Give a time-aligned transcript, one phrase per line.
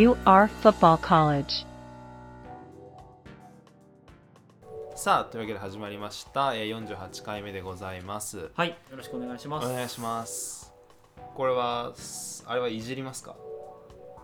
[0.00, 1.66] UR Football College.
[4.96, 6.54] さあというわけで始まりました。
[6.54, 8.50] えー48回目でございます。
[8.54, 9.66] はい、よろしくお願いします。
[9.66, 10.72] お願いします。
[11.34, 13.36] これはすあれはいじりますか？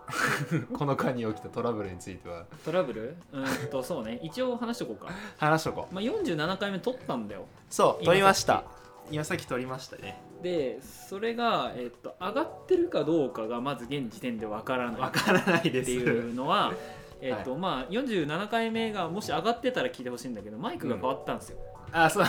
[0.72, 2.46] この間に起きたトラブルについては。
[2.64, 3.14] トラブル？
[3.34, 5.12] うーんと、そうね、一応話しとこうか。
[5.36, 5.94] 話しとこう。
[5.94, 7.44] まあ、47回目撮ったんだよ。
[7.68, 8.64] そう今撮りました。
[9.10, 9.46] 今さっき。
[9.46, 15.90] 撮りましたねで、それが、えっと、上がってるかどうかがまず現時点でわからないわからないです。
[15.90, 16.72] っていうのは、
[17.20, 21.58] えっと、まあ、47回目がもし上がってたら聞いてほしいんだけど、マイクが変わったんですよ。
[21.92, 22.24] あそう。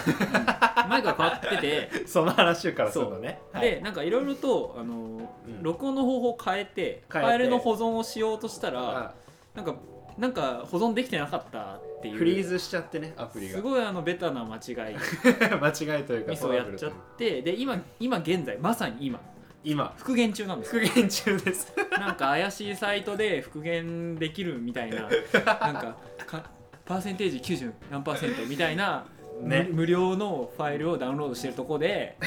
[0.87, 3.41] マイクが変わってて、 その話からするのね。
[3.51, 3.69] はい。
[3.69, 5.61] で、なんかいろいろと、あの、うん。
[5.61, 9.13] 録音の方法を変えて、ファイルの保存をしようとしたら、あ
[9.55, 9.75] なんか、
[10.17, 12.17] なんか保存できてなかったっていう。
[12.17, 13.57] フリーズしちゃってねアプリが。
[13.57, 14.95] すごいあのベタな間違い。
[15.61, 19.19] 間違いというかミスをやっちゃってで今今現在まさに今。
[19.63, 19.93] 今。
[19.97, 20.75] 復元中なんです。
[20.75, 21.73] よ復元中です。
[21.91, 25.01] なんか怪しいサイトで復元できるみたいな。
[25.61, 26.43] なんかか
[26.85, 29.05] パーセンテージ90何パーセントみたいな、
[29.41, 29.67] ね。
[29.69, 32.17] 無無料のファイルをダウンロードしてるとこで。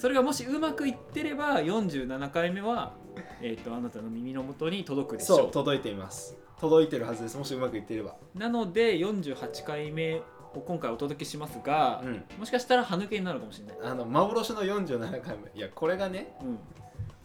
[0.00, 2.94] それがもしうまくいってれば47回目は、
[3.42, 6.36] えー、とあなたの耳の元に届くでしょそう届いています。
[6.60, 7.38] 届いてるはずです。
[7.38, 8.14] もしうまくいっていれば。
[8.34, 10.16] うなので48回目
[10.54, 12.24] を今回お届けしますが、うん。
[12.38, 15.58] もしかしたら歯抜けになるかもしれない、あの幻の47回目。
[15.58, 16.58] いやこれがねうん、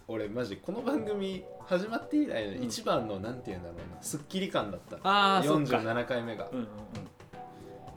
[0.08, 4.98] 俺マジこの番組始まって以来のうん一番の、なんていうんだろうなすっきり感だった。
[5.04, 5.78] ああそっか。
[5.78, 6.50] 47回目が。
[6.52, 6.68] うんうん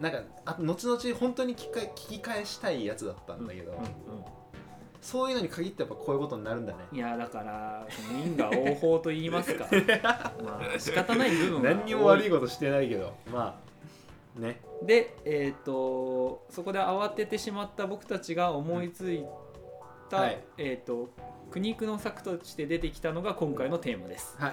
[0.00, 3.84] なんかあ後々本当に聞き返聞き返したいやつだったんだけど、うんうん
[5.00, 6.78] そういうのに限ってやっぱこういうことになるんだね。
[6.92, 9.66] いやだからその因果応報と言いますか。
[10.44, 11.62] まあ仕方ない部分は。
[11.74, 13.14] 何にも悪いこことしてないけど。
[13.32, 13.60] ま
[14.36, 14.60] あね。
[14.80, 19.24] とでえっ、とそこで慌ててしまった僕たちが思いつい
[20.10, 20.40] た、うんはい。
[20.58, 21.10] えっ、と
[21.50, 24.52] 苦肉の策として出てきたのが今回のテーマです、はい。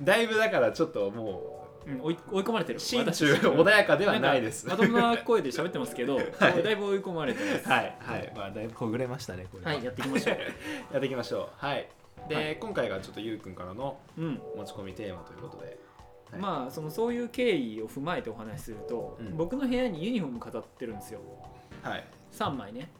[0.04, 2.78] だいぶだからちょっともうん、追い追い込まれてる。
[2.78, 4.66] う心私中穏やかではないです。
[4.66, 6.76] まともな声で喋ってますけど、だい。
[6.76, 7.68] ぶ追い込まれてます。
[7.68, 8.32] はいはい。
[8.36, 9.70] まあだいぶほぐれましたねこれは。
[9.72, 10.36] はいやっていきましょう。
[10.92, 11.48] やっていきましょう。
[11.56, 11.88] はい。
[12.28, 12.56] で、はい。
[12.56, 14.40] 今回がちょっとゆうくんからのうん。
[14.56, 15.78] 持ち込みテーマということで。
[16.30, 16.40] はい。
[16.40, 19.36] まあそのそういう経緯を踏まえてお話しすると、うん。
[19.36, 21.20] 僕の部屋にユニフォーム飾ってるんですよ。
[21.82, 22.04] はい。
[22.32, 22.90] 3枚ね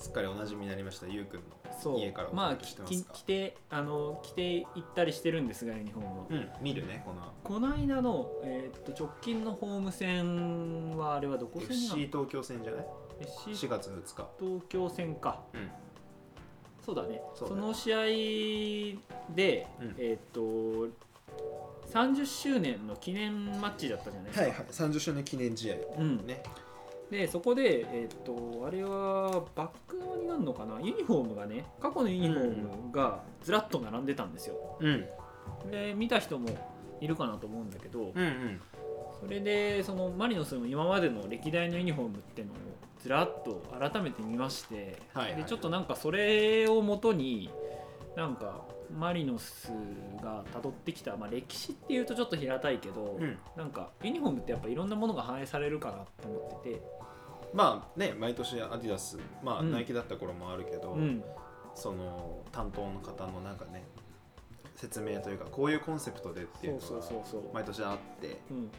[0.00, 3.12] すっかりおなじみになりましたゆうくんの家からおまあ届けしてますか？
[3.12, 7.32] き着てあの着て行ったりしてるんですがユニフォームを、うん見るねこの。
[7.44, 12.86] この間の、えーっと直近のホーム戦はあれはどこ戦な FC の東京戦じゃない
[13.20, 14.28] ？FC 4月2日。
[14.40, 15.42] 東京戦か。
[15.54, 15.70] うん。
[16.84, 17.20] そうだね。
[17.34, 17.98] その試合
[19.34, 19.94] で、うん。
[19.98, 21.10] えーっと
[21.92, 24.66] 30周年の記念マッチだったじゃないですか、はいはい。
[24.66, 25.74] 30周年記念試合。
[25.98, 26.42] うん、ね
[27.10, 30.80] でそこで、えーっとあれはバック側になるのかな？
[30.80, 34.54] ユニフォームがね過去のユニフォームがずらっと並んでたんですよ。
[34.78, 35.04] うん。
[35.70, 36.48] で見た人も
[37.00, 38.60] いるかなと思うんだけど、うんうん。
[39.20, 42.56] それでそのマリノスの今までの歴代のユニフォームっていうのを
[43.02, 45.42] ずらっと改めて見まして、はいはい。
[45.42, 47.50] でちょっとなんかそれをもとに
[48.16, 48.64] なんか
[48.96, 49.72] マリノス
[50.22, 53.38] が辿ってきた、まあ、歴史っていうとちょっと平たいけど、うん。
[53.56, 56.82] なんかユニフォームってやっぱいろんなものが反映されるかなと思ってて、
[57.52, 59.72] まあね毎年アディダスまあ、うん。
[59.72, 61.22] ナイキだった頃もあるけど、うん、
[61.74, 63.84] その担当の方のなんかね
[64.76, 68.40] 説明というかこういうコンセプトでっていうそうのがそうそうそう、毎年あって。
[68.50, 68.70] うん。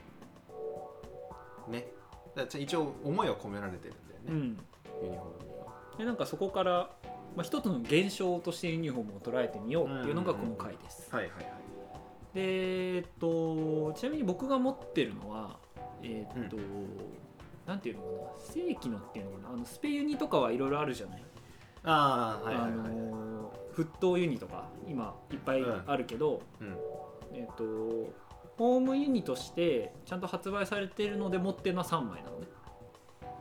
[1.71, 1.87] ね。
[2.35, 4.57] だから一応思いは込められてるんだよね、うん、
[5.03, 5.65] ユニフォームには。
[5.97, 6.89] でなんかそこから、
[7.35, 11.13] まあ、一つの現象としてユニフォームを捉えてみようっていうのがこの回です。
[11.13, 11.45] はいはいはい。
[12.33, 15.57] でえっとちなみに僕が持ってるのは
[16.01, 16.57] えっと、
[17.71, 21.23] なんていうのかな正規のっていうのかなあのスペユニとかはいろいろあるじゃない、
[21.83, 26.75] ああはいはいはい、あの沸騰ユニとか今いっぱいあるけど、うん。
[27.33, 27.63] えっと
[28.57, 32.47] ホームユニとしてちゃんと発売されてるので持ってるのは3枚なのね。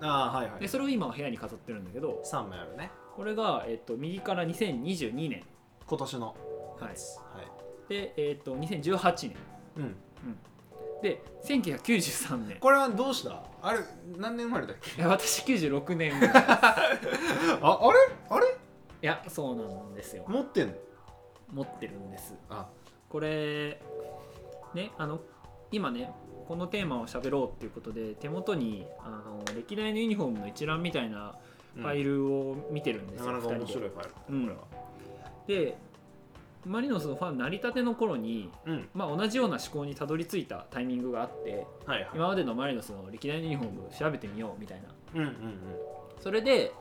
[0.01, 0.61] ああはいはい。
[0.61, 2.91] でそれを今は部屋に飾ってるんだけど3枚あるね。
[3.17, 5.43] これが、えっと、右から2022年。
[5.87, 6.33] 今年のは
[6.79, 6.83] い。
[6.83, 9.37] はい、で、えっと、2018年。
[9.77, 9.97] うん、
[11.03, 12.59] で1993年。
[12.59, 13.43] これはどうした？
[13.63, 13.81] あれ
[14.17, 15.01] 何年生まれだっけ？
[15.01, 16.11] いや私96年。
[16.11, 16.91] い あ
[17.61, 17.99] あれ？
[18.29, 18.47] あれ？
[19.01, 20.25] やそうなんですよ。
[20.29, 20.75] 持ってんの？
[21.53, 22.35] 持ってるんです。
[22.49, 22.69] あ。
[23.09, 23.81] これ
[24.75, 25.21] ねあの
[25.73, 26.13] 今ね
[26.47, 31.35] このテーマを喋ろうっていうことで手元にあの歴代のユニフォームの一覧みたいな
[31.77, 34.49] ファイルを見てるんですよ、なかなか面白いファイル、うん。
[34.49, 34.55] こ
[35.47, 35.77] で
[36.67, 38.89] マリノスのファン成り立ての頃に、うん。
[38.93, 42.11] まあ、同じような思考にたどり着いたタイミングがあってはいはい。
[42.15, 44.89] 今までのマリノスの歴代のユニフォーム調べてみようみたいな。
[45.15, 45.35] うんうんうん。
[46.21, 46.73] それで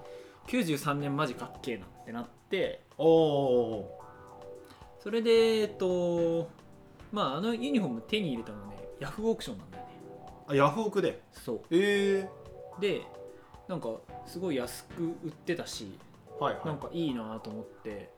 [0.48, 2.82] 93年マジかっけえなってなって。
[2.98, 4.00] おお
[5.00, 6.50] それでえっと
[7.12, 9.90] まああのユニフォーム手に入れたのねヤフーオークションなんだよね。
[10.48, 11.22] あヤフオクで？
[11.32, 12.30] そええ
[12.78, 13.02] うで
[13.70, 13.90] なんか
[14.26, 15.98] すごい安く売ってたし
[16.38, 16.66] はいはい。
[16.66, 18.10] なんかいいなと思って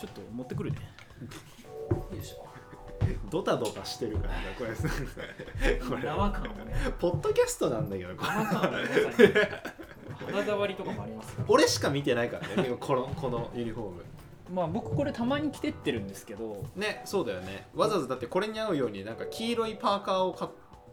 [0.00, 0.78] ちょっと持ってくるね。
[2.12, 2.46] よいしょ。
[3.30, 4.70] ドタドタしてるからなこれ。
[5.78, 6.74] こ れ生感をね。
[6.98, 8.28] ポッドキャストなんだけどこれ。
[8.30, 8.88] 生感をね。
[10.26, 14.04] 肌触りとかもありますから俺しか見てないからね このこのユニフォーム。
[14.54, 16.64] まあ僕これたまに着てってるんですけど。
[16.76, 17.68] ねそうだよね。
[17.74, 20.50] わざわざだってこれに合うようになんか黄色いパーカーをか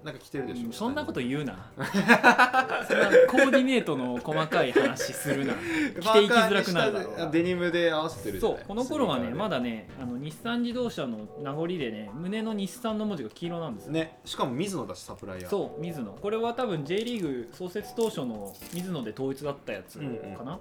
[0.07, 1.69] なんか着てるでしょ、うんそんなこと言うな。
[1.75, 5.53] そんなコーディネートの細かい話するな。
[5.99, 13.91] 着ていきづらくなるだろうデニムで合わせてるそうこの頃はねまだだねあの日産自動車の名残でね胸の日産の文字が黄色なんですよ。
[13.91, 15.49] ねしかも水野だしサプライヤー。
[15.49, 16.11] そう水野。
[16.13, 20.23] これは多分 J リーグ創設当初の水野で統一だったやつかな、うんうん。
[20.43, 20.59] うん。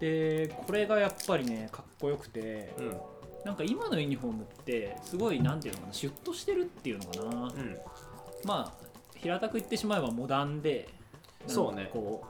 [0.00, 2.96] でこれがやっぱりねかっこよくてうん。
[3.44, 7.78] なんか今のユニフォームってすごいなんていうのかなシュッとしてるっていうのかな、うん
[8.44, 10.88] まあ平たく言ってしまえばモダンで
[11.46, 11.90] そうね。
[11.92, 12.24] こ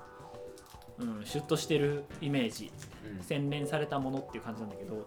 [0.99, 2.71] う、うん、シュッとしてるイメージ
[3.17, 3.23] うん。
[3.23, 5.07] 洗練されたものっていう感じなんだけど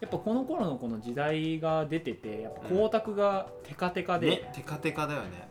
[0.00, 5.48] やっぱこの頃のこの時代が出ててやっぱ光沢がテカテカで、ねテカテカだよね。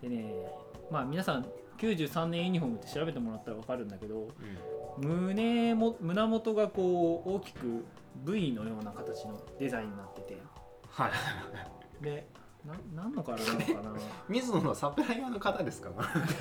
[0.00, 0.34] でね
[0.90, 1.46] まあ皆さん
[1.78, 4.28] 93年ユニフォームって調べてもらったら分かるんだけど
[4.98, 7.84] 胸も胸元がこう大きく
[8.24, 10.38] V のような形のデザインになってて。
[10.90, 12.04] はい。
[12.04, 12.26] で
[12.66, 13.92] な何の柄なのかな？
[14.28, 15.90] 水野のサプライヤーの方ですか？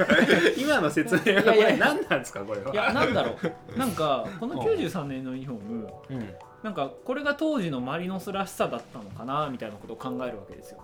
[0.57, 2.73] 今の説明はこれ何なんですかこれは？
[2.73, 3.35] いやなんだろ
[3.75, 3.77] う。
[3.79, 6.35] なんかこの93年のユニフォームうん。
[6.63, 9.49] なんかこれが当時のマリノスらしさだったのかな？
[9.49, 10.79] みたいなことを考えるわけですよ、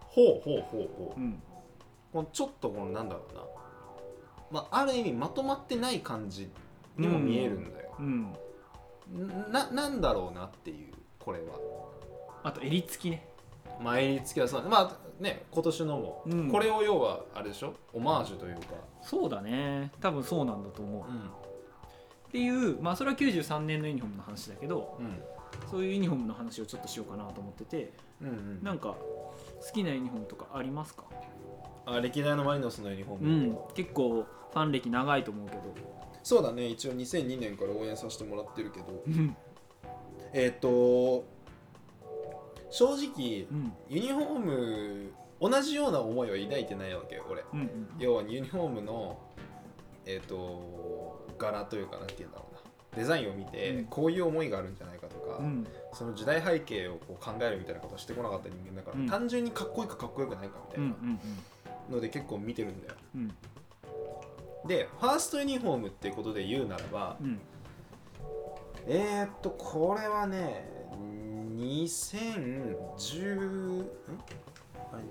[0.00, 1.20] ほうほうほうほう。
[1.20, 1.42] うん、
[2.12, 3.40] このちょっとこのなんだろうな。
[4.50, 6.50] まあある意味まとまってない感じ
[6.98, 8.34] にも見えるんだよ、うん、
[9.50, 11.54] ななんだろうなっていうこれは。
[12.42, 13.26] あと襟付きね
[13.82, 16.50] 前につきはそうまあね今年のも、うん。
[16.50, 17.74] これを要はあれでしょ？
[17.92, 18.60] オマージュというか。
[19.02, 19.90] そうだね。
[20.00, 21.04] 多分そうなんだと思う、う
[22.28, 25.22] っていうまあそれは93年のユニフォームの話だけどんうん。
[25.70, 28.62] そういうユニフォームの話をちょっとしようかなと思っててうんうん。
[28.62, 28.96] なんか好
[29.72, 31.04] きなユニフォームとかありますか？
[31.86, 33.58] あ歴代のマリノスのユニフォーうム、ん。
[33.74, 35.62] 結構ファン歴長いと思うけど。
[36.22, 36.66] そうだね。
[36.68, 39.02] 一応2002年から応援させてもらってるけど。
[39.06, 39.36] うん。
[40.32, 41.24] えっ、と
[42.70, 43.72] 正直うん。
[43.88, 47.44] ユニフォーム同じような思いは抱いてないわけよ俺。
[47.52, 49.18] うんうん要はユニフォームの
[50.06, 52.60] えっ、と柄というかなんて言うんだろうな。
[52.96, 53.84] デザインを見て、うん。
[53.84, 55.66] こういう思いがあるんじゃないかとか、うん。
[55.92, 59.06] その時代背景をこう考えるみたいなことをしてこなかった人間だから、うん。
[59.06, 60.94] 単純にかっこいいかかっこよくないかみたいな
[61.88, 62.94] ので結構見てるんだよ。
[63.14, 63.34] うん。
[64.66, 67.38] でファーストユニフォームっていうことで言うならばうん。
[68.86, 70.68] えー、っとこれはね
[71.60, 73.86] 2010ん
[74.92, 75.02] あれ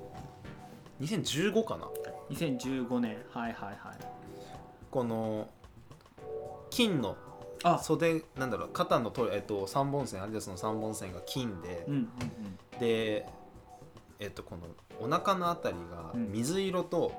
[1.06, 1.88] 2015かな。
[2.30, 3.18] 2015年。
[3.32, 3.78] はいはいはい。
[4.92, 5.48] この
[6.70, 7.16] 金の
[7.64, 7.80] あ。
[7.80, 12.10] 袖なんだろう肩のと、えっと、3本線アディダスの3本線が金で、うんうん
[12.80, 13.26] で
[14.20, 14.68] えっとこの
[15.00, 16.32] お腹のあたりがうん。
[16.32, 17.14] 水色と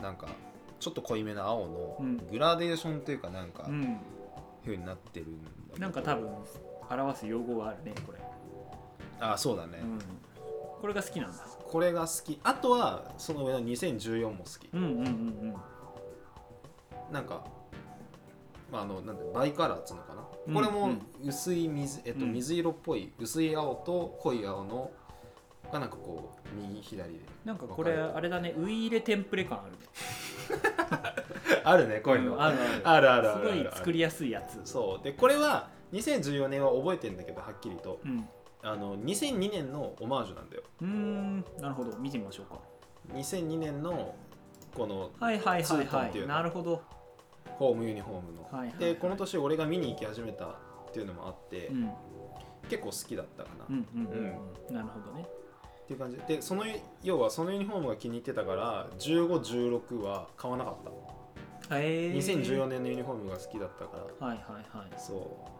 [0.00, 0.28] なんか
[0.78, 2.16] ちょっと濃いめの青のうん。
[2.30, 3.74] グラデーションというかなんかうん。
[3.74, 3.98] うん
[4.66, 5.38] 風になってるん
[5.78, 6.28] なんか多分
[6.90, 8.18] 表す用語があるねこれ、
[9.20, 9.98] あそうだね、うん、
[10.80, 11.38] これが好きなんだ。
[11.66, 12.38] これが好き。
[12.42, 14.68] あとはその上の2014も好き。
[14.72, 15.54] うんうんうん
[17.12, 17.44] なんか、
[18.72, 20.90] まあ、あのなんだバイカラーっつうのかな、うんこれも
[21.24, 22.32] 薄い水,、えっと、うん。
[22.32, 24.90] 水色っぽい薄い青と濃い青の
[25.72, 27.20] がなんかこう右左で。
[27.44, 28.54] なんかこれあれだね。
[28.56, 29.78] ウイイレテンプレ感あるね。
[31.64, 32.82] あるねこういうの、んあるある。
[32.84, 34.60] あるあるあすごい作りやすいやつ。
[34.64, 35.04] そう。
[35.04, 38.00] でこれは2014年は覚えてんだけどはっきりと。
[38.04, 38.28] うん
[38.62, 40.62] あの2002年のオマージュなんだよ。
[40.80, 41.44] うーん。
[41.60, 41.96] なるほど。
[41.98, 42.60] 見てみましょうか。
[43.14, 44.14] 2002年の
[44.74, 46.26] このはいはいツはいはい。
[46.26, 46.82] なるほど。
[47.58, 48.68] ホームユニフォームの、はいはい。
[48.68, 50.48] はいでこの年俺が見に行き始めたっ
[50.92, 51.90] ていうのもあって、うん。
[52.68, 54.38] 結構好きだったかな、っうんうんうん。
[54.70, 54.74] うん。
[54.74, 55.26] なるほどね。
[55.86, 56.18] ていう感じ。
[56.26, 56.64] でその
[57.02, 60.74] 要はそのユニフォームが気に入ってたから1516は買わなかっ
[61.68, 61.78] た。
[61.78, 64.26] へえ2014年のユニフォームが好きだったから。
[64.26, 64.92] はいはいはい。
[64.98, 65.55] そう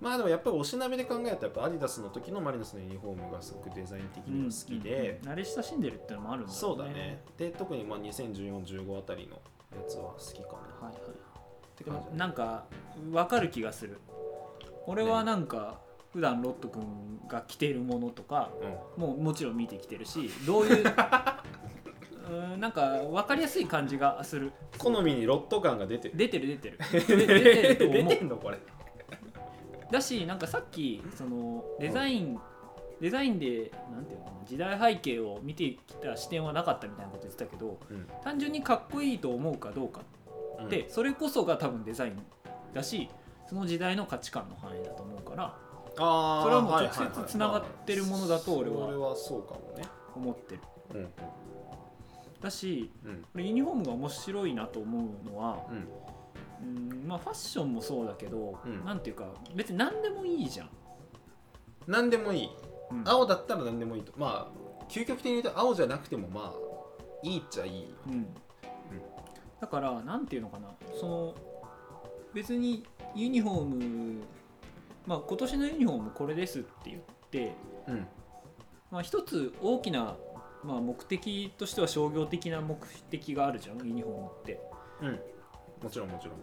[0.00, 7.22] まあでもやっぱりおしなべで考えるとやっぱアディダスの時のマリノスのユニフォームがすごくデザイン的には好きで、うんうん慣れ親しんでるっていうのもあるんだろそうだね。
[7.38, 9.34] で特にまあ201415あたりの
[9.76, 10.48] やつは好きか
[10.80, 10.86] な。
[10.88, 12.64] はいはいって感じなんか
[13.10, 13.98] 分かる気がする。
[14.86, 15.80] 俺はなんか
[16.12, 16.82] 普段ロット君
[17.28, 18.50] が着ているものとか
[18.96, 19.02] うん。
[19.02, 24.52] もうもちろん見てきてるしどういう うーんなんか分かりやすい感じがする。
[24.78, 26.16] 好みにロット感が出てる。
[26.16, 26.78] 出てる出てる。
[27.06, 28.58] で 出てると出思てんのこれ
[29.90, 32.38] だしなんかさっきそのデザイン、
[33.00, 38.06] デザインでなんていうのかな時代背景を見てきた視点はなかったみたいなこと言ってたけどうん。
[38.24, 40.00] 単純にかっこいいと思うかどうか
[40.58, 40.66] うん。
[40.66, 42.18] って、それこそが多分デザイン
[42.74, 43.08] だし
[43.48, 45.54] その時代の価値観の範囲だと思うから
[45.98, 49.84] あーそれはもう直接つながってるものだと俺はそれはそうかもね。
[50.14, 50.60] 思ってる。
[50.94, 51.08] うん。
[52.42, 53.22] だしうん。
[53.22, 55.64] これユニフォームが面白いなと思うのは
[56.62, 58.84] うんうんまあファッションもそうだけど、うん。
[58.84, 60.70] なんていうか別に何でもいいじゃん、
[61.86, 62.50] 何でもいい。
[62.90, 63.02] うん。
[63.06, 64.12] 青だったら何でもいいと。
[64.16, 66.54] まあ究極的に言うと青じゃなくてもまあ
[67.22, 67.82] いいっちゃいい。
[67.82, 68.26] ようん。
[69.60, 70.68] だからなんていうのかな。
[70.98, 71.34] その
[72.34, 72.84] 別に
[73.14, 74.22] ユニフォーム
[75.06, 77.52] まあ今年のユニフォームこれですって言って、
[77.88, 78.06] うん。
[78.90, 80.16] まあ、一つ大きな、
[80.62, 82.76] まあ、目的としては商業的な目
[83.10, 84.60] 的があるじゃんユニフォームって。
[85.02, 85.20] うん
[85.82, 86.36] もちろんもちろん。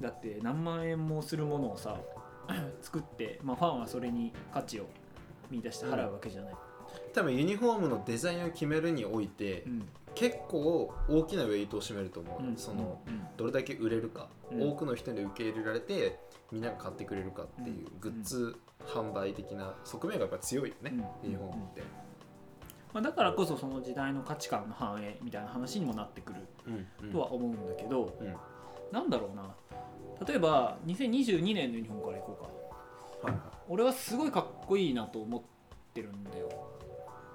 [0.00, 1.96] だって何万円もするものをさ
[2.82, 4.86] 作って、まあ、ファンはそれに価値を
[5.50, 6.54] 見出して払うわけじゃない、
[7.12, 9.88] 多分ユニフォームのデザインを決めるにおいて、うん。
[10.14, 14.70] 結構大きなウェイトを占めると思う、うんそのうんどれだけ売れるか、うん。
[14.70, 16.20] 多くの人に受け入れられて
[16.52, 21.30] みんなが買ってくれるかっていうグッズ販売的な側面がやっぱ強いよね、うん。
[21.30, 21.82] ユニフォームって、
[22.92, 27.12] まあ、だからこそその時代の価値観の反映みたいな話にもなってくるうんうん。
[27.12, 28.34] とは思うんだけど、うん
[28.94, 29.54] なんだろうな。
[30.26, 33.28] 例えば2022年のユニフォームからいこうか。
[33.28, 33.42] はいはい。
[33.68, 35.42] 俺はすごいかっこいいなと思っ
[35.92, 36.48] てるんだよ。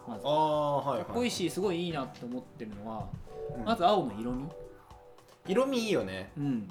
[0.07, 0.21] まず。
[0.25, 1.05] ああはいはい。
[1.05, 3.09] かっこいいしすごいいいなって思ってるのは、
[3.57, 3.65] うん。
[3.65, 4.47] まず青の色味。
[5.47, 6.31] 色味いいよね。
[6.37, 6.69] うん。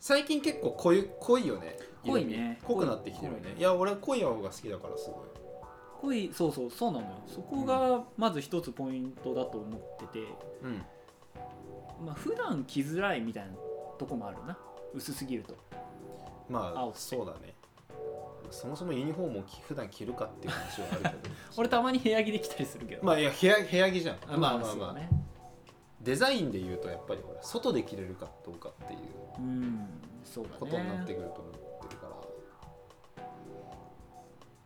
[0.00, 1.76] 最近結構濃い濃いよね。
[2.06, 2.58] 濃いね。
[2.64, 3.54] 濃くなってきてるよね。
[3.58, 3.60] い。
[3.60, 5.28] や俺濃い青が好きだからすごい。
[6.00, 7.12] 濃いそうそうそうなのよ。
[7.26, 10.26] そこがまず一つポイントだと思ってて、
[10.62, 10.82] うん。
[12.06, 13.50] まあ普段着づらいみたいな
[14.00, 14.56] とこもあるな。
[14.94, 15.54] 薄すぎると。
[16.48, 17.54] まあそうだね。
[18.50, 21.34] そもそもユニフォームを着普段着るかっていう話はあるけど。
[21.58, 23.04] 俺たまに部屋着で着たりするけど。
[23.04, 24.16] まあいや部屋部屋着じゃん。
[24.16, 25.10] あまあまあまあ、そうだね。
[26.00, 29.00] デザインで言うとやっぱりほら外で着れるかどうかっていう
[29.38, 29.86] うん
[30.24, 30.56] そうだね。
[30.58, 32.06] ことになってくると思ってるか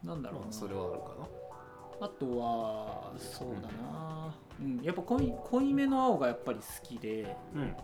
[0.05, 0.45] ら、なんだろうな。
[0.47, 2.07] まあそれはあるかな。
[2.07, 7.37] あとはそうだな、うんやっぱ濃い濃いめの青がやっぱり好きで。
[7.53, 7.77] うん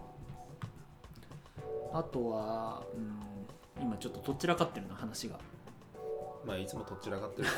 [1.93, 5.39] あとは、うん、今ちょっとどちらかってるな話が。
[6.45, 7.55] まあいつもとっちらかってるか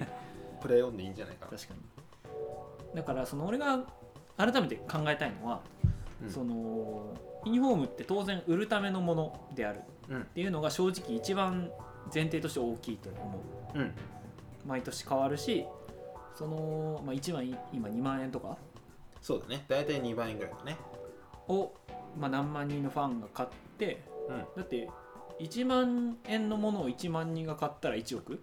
[0.00, 0.06] ら
[0.60, 1.56] プレイオンでいいんじゃないかな。
[1.56, 1.80] 確かに。
[2.94, 3.84] だからその俺が
[4.36, 5.60] 改めて考えたいのは、
[6.22, 6.30] うん。
[6.30, 7.14] その
[7.44, 10.22] ユニフォームって当然売るためのものであるうん。
[10.22, 11.70] っていうのが正直一番
[12.12, 13.38] 前提として大きいと思
[13.74, 13.78] う。
[13.78, 13.94] うん。
[14.66, 15.66] 毎年変わるし
[16.34, 18.56] その、まあ、1万今2万円とか
[19.20, 19.64] そうだね。
[19.68, 20.76] 大体2万円ぐらいだね。
[21.48, 21.72] を、
[22.18, 24.38] まあ、何万人のファンが買ってうん。
[24.56, 24.88] だって
[25.40, 28.40] 1万円のものを1万人が買ったら1億？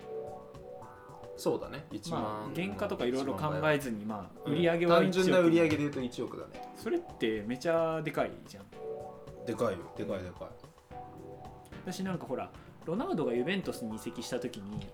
[1.37, 1.85] そうだね。
[1.91, 4.53] 1万、まあ原価とかいろいろ考えずにまあうん。
[4.53, 6.73] 売り上げは1単億純な売り上げで言うと1億だね。
[6.75, 8.65] それってめちゃでかいじゃん。
[9.45, 9.79] でかいよ。
[9.97, 10.47] でかいでかい。
[11.85, 12.51] 私なんかほら
[12.85, 14.87] ロナウドがユベントスに移籍した時に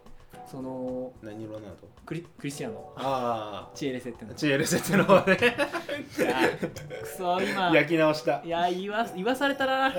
[0.50, 1.76] その何色なの
[2.06, 2.94] クリクリスティアノ。
[2.96, 4.32] あチエレセっての。
[4.32, 7.72] あチエルセってのはねくそ今。
[7.76, 8.42] 焼き直した。
[8.46, 9.94] いや言わ言わされたな。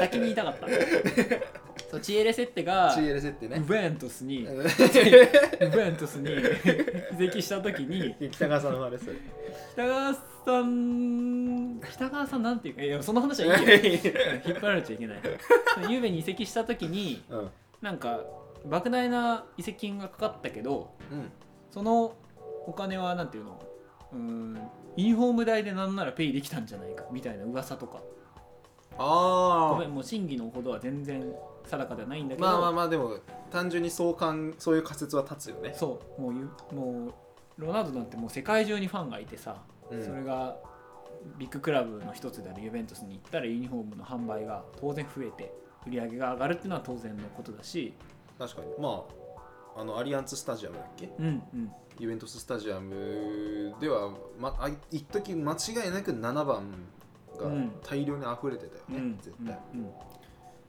[0.00, 0.66] 先に言いたかった。
[1.90, 3.56] そうチエレセッテがチエルセってね。
[3.56, 4.50] ユベントスにユ
[5.70, 6.32] ベントスに
[7.14, 9.12] 移籍した時に北川さんのあれそれ
[9.74, 10.20] 北川さ
[10.62, 13.74] ん北川さんなんていうかいやその話はいいよ。
[14.44, 15.18] 引っ張られちゃいけない。
[15.88, 17.50] ゆうべに移籍した時にうん。
[17.80, 18.20] なんか
[18.66, 21.30] 莫大な移籍金がかかったけどうん。
[21.70, 22.14] その
[22.66, 23.62] お金はなんていうの？
[24.12, 24.58] うーん
[24.96, 28.00] ユニフォーム代でなんならペイできたんじゃないかみたいな噂とか。
[28.98, 31.32] ああごめんもう真偽のほどは全然
[31.64, 33.18] 定かではないんだけど、まあまあまあでも
[33.50, 35.72] 単純にそうかんそういう仮説は立つよね。
[35.76, 37.14] そうもうゆもう
[37.58, 40.04] ロナウドなんてもう世界中にファンがいてさ、うん。
[40.04, 40.56] それが
[41.36, 45.52] ビッグクラブの一つであるユベントスに行ったらユニフォームの販売が当然増えて
[45.86, 47.94] 売り上げが上がるっていうのは当然のことだし
[48.38, 48.68] 確かに。
[48.78, 49.04] ま
[49.76, 51.10] ああのアリアンツスタジアムだっけ？
[51.18, 51.72] うんうん。
[52.00, 56.70] ユベントススタジアムでは、ま、あ一時間違いなく7番
[57.38, 57.72] がうん。
[57.82, 59.16] 大量に溢れてたよね、うん。
[59.20, 59.90] 絶対、うんうん。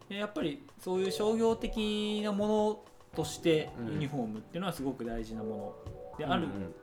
[0.10, 2.80] でやっぱりそういう商業的なもの
[3.16, 3.94] としてうん。
[3.94, 5.76] ユニフォームっていうのはすごく大事なも
[6.16, 6.76] のであるうんうん。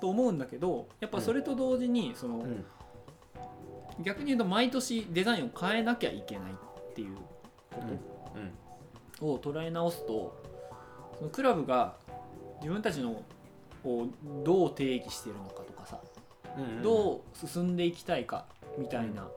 [0.00, 2.64] と思うんだけどやっぱそれと同時にその、うん。
[4.04, 7.22] 逆に言うと毎年デザインを変えなきゃいけないっていうこ
[7.82, 7.88] うん。
[7.88, 7.94] と
[9.22, 10.36] を捉え直すと
[11.18, 11.94] そのクラブが
[12.60, 13.22] 自分たちの
[13.84, 14.06] を
[14.44, 16.00] どう定義してるのかとかさ
[16.56, 18.46] うんうんどう進んでいきたいか
[18.76, 19.28] みたいな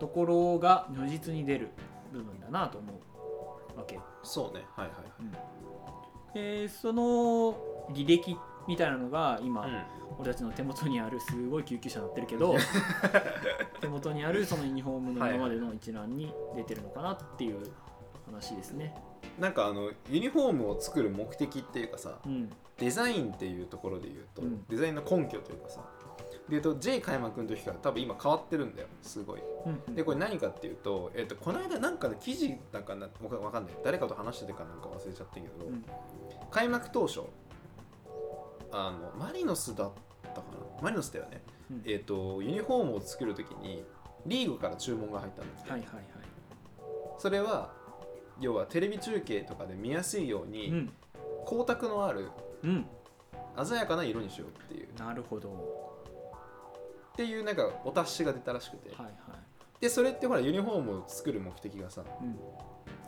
[0.00, 1.68] ところが如実に出る
[2.12, 3.14] 部分だなと思う。
[3.76, 4.02] わけよ。
[4.22, 4.64] そうね。
[4.76, 4.98] はいはい
[6.34, 7.56] でその
[7.92, 8.36] 履歴
[8.66, 9.70] みたいなのが今、はい、
[10.18, 12.56] 俺たちの手元にあるすごい救急車になってるけど
[13.80, 17.70] 手元にあるそのユニフォームの今までの一覧に出てるのかなっていう
[18.26, 18.96] 話ですね。
[18.96, 22.50] うん、なんかあのユニフォームを作る目的っていうかさうん。
[22.78, 24.64] デザインっていうところで言うと、うん。
[24.68, 25.80] デザインの根拠というかさ
[26.30, 29.40] で言うと J 開幕の時から多分今変わってるんだよすごい。
[29.66, 33.08] うんでこれ何かっていうと,、えっとこの間なんかの記事だかな
[33.40, 33.74] わかんない。
[33.84, 35.84] 誰かと話しててかなんか忘れちゃったけど、うん。
[36.50, 37.20] 開幕当初
[38.72, 40.82] あのマリノスだったかな？
[40.82, 41.82] マリノスだよね、うん。
[41.86, 43.84] えっとユニフォームを作る時に
[44.26, 46.04] リーグから注文が入ったんですよ、はいはいはい。
[47.18, 47.72] それは
[48.40, 50.92] 要はテレビ中継とかで見やすいよううにん
[51.46, 52.30] 光沢のある
[52.62, 52.86] うん、
[53.66, 55.50] 鮮やかな色にしようっていうなるほど。
[57.12, 59.12] っていうなんかお達しが出たらしくてはいはい。
[59.80, 62.36] でそれってほらユニフォームを作る目的がさうん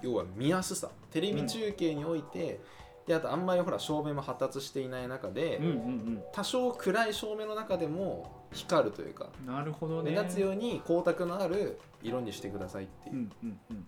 [0.02, 2.60] 要は見やすさテレビ中継において、
[3.06, 9.52] であとあんまりほら照明も発達していない中で、うんうん多少暗い照明の中でも光るというかうん。
[9.52, 10.10] なるほどね。
[10.10, 13.86] 目立つように光沢のある色にしてくださいっていう、うんうんうん。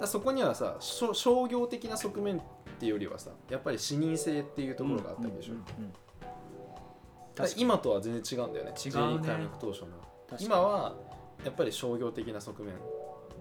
[0.00, 2.40] だそこにはさ商業的な側面っ
[2.78, 5.92] ていうよりはさやっぱり視認性っていうところがあったわけでしょ、うんうんうん
[7.38, 8.72] だから今とは全然違うんだよね。
[8.84, 9.26] 違うね。
[9.26, 9.88] 開幕当初の。
[10.40, 10.96] 今は
[11.44, 12.74] やっぱり商業的な側面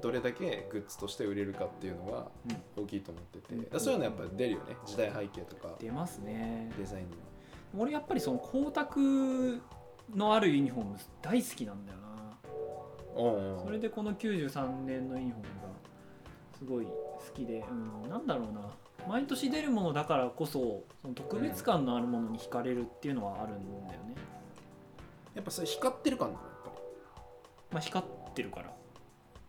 [0.01, 2.27] どれだけグッズとして売れるかっていうのが
[2.77, 3.79] 大きいと思ってて、うん。
[3.79, 4.77] そういうのやっぱり出るよね。
[4.85, 5.73] 時代背景とか。
[5.79, 6.71] 出ますね。
[6.77, 7.17] デザインには
[7.75, 8.87] 俺やっぱりその光沢
[10.15, 12.07] のあるユニフォーム大好きなんだよな。
[13.63, 15.66] それでこの93年のユニフォームが
[16.57, 17.63] すごい好きで、
[18.03, 18.61] うん、なんだろうな。
[19.07, 24.15] 毎年出るものだからこそその特別感のあるものに惹かれるっていうのはあるんだよね、
[25.33, 26.71] やっぱそれ光ってる感なのやっぱ
[27.71, 28.65] まあ光ってるから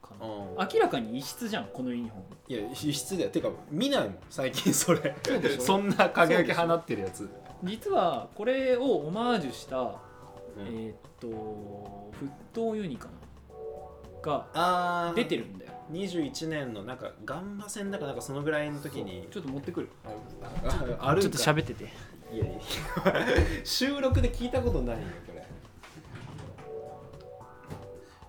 [0.01, 0.65] かな。
[0.67, 2.25] り明らかに異質じゃんこのユニフォーム。
[2.49, 3.31] いや異質だよ。
[3.31, 5.17] てか見ないもん最近それ。
[5.25, 5.61] そうでしょ？
[5.63, 7.29] そんな輝き放ってるやつ、
[7.65, 9.93] 実はこれをオマージュした、うん。
[10.67, 13.13] えーっと沸騰ユニかな？
[14.23, 15.15] があー。
[15.15, 19.89] 出てるんだよ21年のなんかガンマ戦だかなんかそのぐらいの時にちょっと持ってくる。
[20.65, 21.85] ああるちょっと喋ってて。
[22.33, 22.61] いやいや
[23.65, 25.47] 収録で聞いたことないよこれ。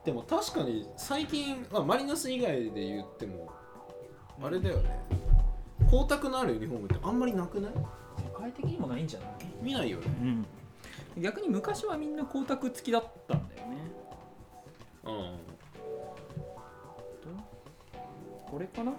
[0.05, 3.51] でも確かに最近、まあ、マリノス以外で言っても
[4.41, 4.89] あれだよね。
[5.89, 7.73] 光沢のあるユニフォームってあんまりなくない？
[7.73, 7.79] 世
[8.39, 9.29] 界的にもないんじゃない？
[9.61, 10.05] 見ないよね。
[11.17, 13.77] うん、逆に昔はみんな光沢付きだったんだよね。
[15.03, 15.58] うん
[18.49, 18.93] これかな？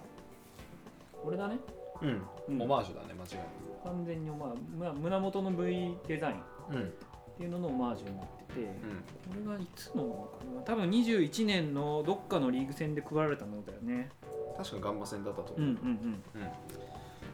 [1.23, 1.57] これだね。
[2.01, 2.61] うん、うん。
[2.61, 3.45] オマージュだね間違い
[3.83, 6.35] 完全にまあむ胸元の V デザイン。
[6.35, 6.93] っなくうん。
[7.37, 9.43] ていうののオマージュになってて、うん。
[9.45, 10.61] これがいつのものかな？
[10.61, 14.09] 多分21年のどっかのリーグ戦で配られたものだよね。
[14.57, 15.59] 確かガンマ戦だったとう。
[15.59, 15.75] んうんうん。
[15.75, 16.21] 思う、うん。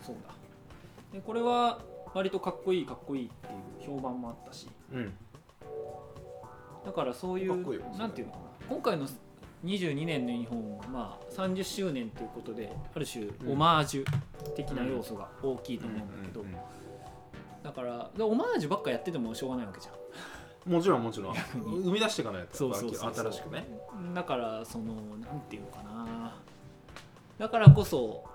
[0.01, 0.33] そうだ。
[1.13, 1.79] でこれは
[2.13, 3.47] 割とかっこいいかっこいいって
[3.83, 4.67] いう評判もあったし。
[4.93, 5.13] うん。
[6.85, 8.43] だからそういうかっこいいなんていうのかな？
[8.69, 9.07] 今回の
[9.65, 13.51] 22年のユニフォームもまあ30周年ということである種うん。
[13.53, 16.45] オマージュ的な要素が大きいと思うんだけど、
[17.63, 19.91] だからでオマージュばっかやっててもしょうがないわけじゃ
[20.69, 20.71] ん。
[20.71, 21.35] もちろんもちろん。
[21.55, 23.67] 生み出していかないとそうそう新しくね。
[24.13, 26.35] だからそのなんていうのかな。
[27.39, 28.25] だからこそ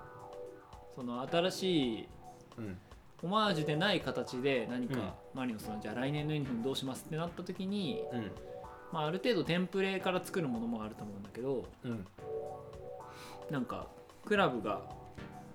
[0.95, 2.07] その新しい
[2.57, 2.77] うん。
[3.23, 4.93] オマージュでない形で何うん。
[4.93, 8.31] かマリノスのじゃあ来年のユニフォームどうしますってなった時に、うん
[8.93, 12.05] まあ、ある程度テンプレから作るものもあると思うんだけどうん。
[13.49, 13.87] なんか
[14.23, 14.81] クラブが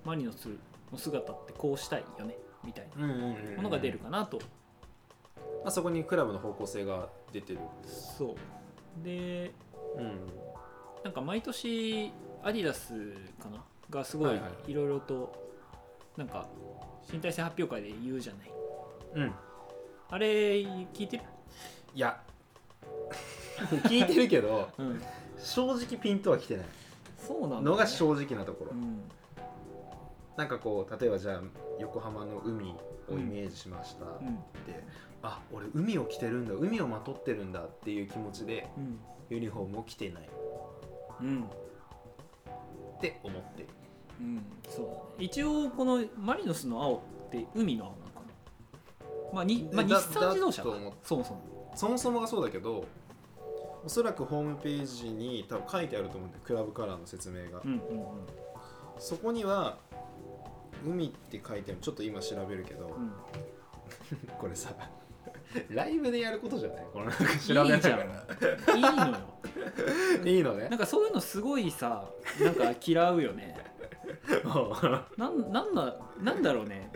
[0.03, 0.49] マリノス
[0.91, 4.39] の姿ってこうしたいよねみたいなものが出るかなと、
[5.63, 7.59] まあ、そこにクラブの方向性が出てる。
[7.85, 8.35] そう。
[9.03, 9.53] で
[9.95, 10.11] うん。
[11.05, 12.11] なんか毎年
[12.43, 13.63] アディダスかな？
[13.89, 14.73] がすごはいいはい。
[14.73, 15.33] ろいろと
[16.17, 16.45] なんか
[17.09, 18.51] 身体性発表会で言うじゃない。
[19.15, 19.33] うん。
[20.09, 21.23] あれ聞いてる？
[21.95, 22.21] いや
[23.87, 25.01] 聞いてるけどうん。
[25.37, 26.65] 正直ピンとは来てない。
[27.17, 29.01] そうなね、のが正直なところ、うん。
[30.35, 31.41] なんかこう例えばじゃあ
[31.79, 32.73] 横浜の海
[33.09, 34.35] をイメージしました、うん。
[34.65, 34.83] で
[35.21, 38.99] あ俺海を着てるんだ海をまとってるんだっていう気持ちでうん。
[39.29, 40.29] ユニフォームを着てない。
[41.21, 41.43] うん。
[41.43, 43.67] って思ってる。
[44.19, 44.97] うんそうだね。
[45.19, 46.97] 一応このマリノスの青
[47.27, 48.08] って海の青なの？
[49.33, 50.69] まあに、まあ、日だ産自動車か。
[50.69, 51.41] だと思っそもそも
[51.75, 52.85] そもそもがそうだけど
[53.85, 56.43] おそらくホームページに多分書いてあると思うんだよ。
[56.45, 58.07] クラブカラーの説明が、うんうんうん。
[58.97, 59.77] そこには
[60.85, 61.79] 海って書いてある。
[61.81, 63.11] ちょっと今調べるけど、うん。
[64.37, 64.71] これさ
[65.69, 66.85] ライブでやることじゃない？
[66.91, 68.75] このなんか調べながら。
[68.75, 69.17] いいのよ。
[70.25, 70.67] いいの ね。
[70.69, 72.03] なんかそういうのすごいさ
[72.41, 73.55] なんか嫌うよね
[75.17, 76.91] なんなんだなんだろうね。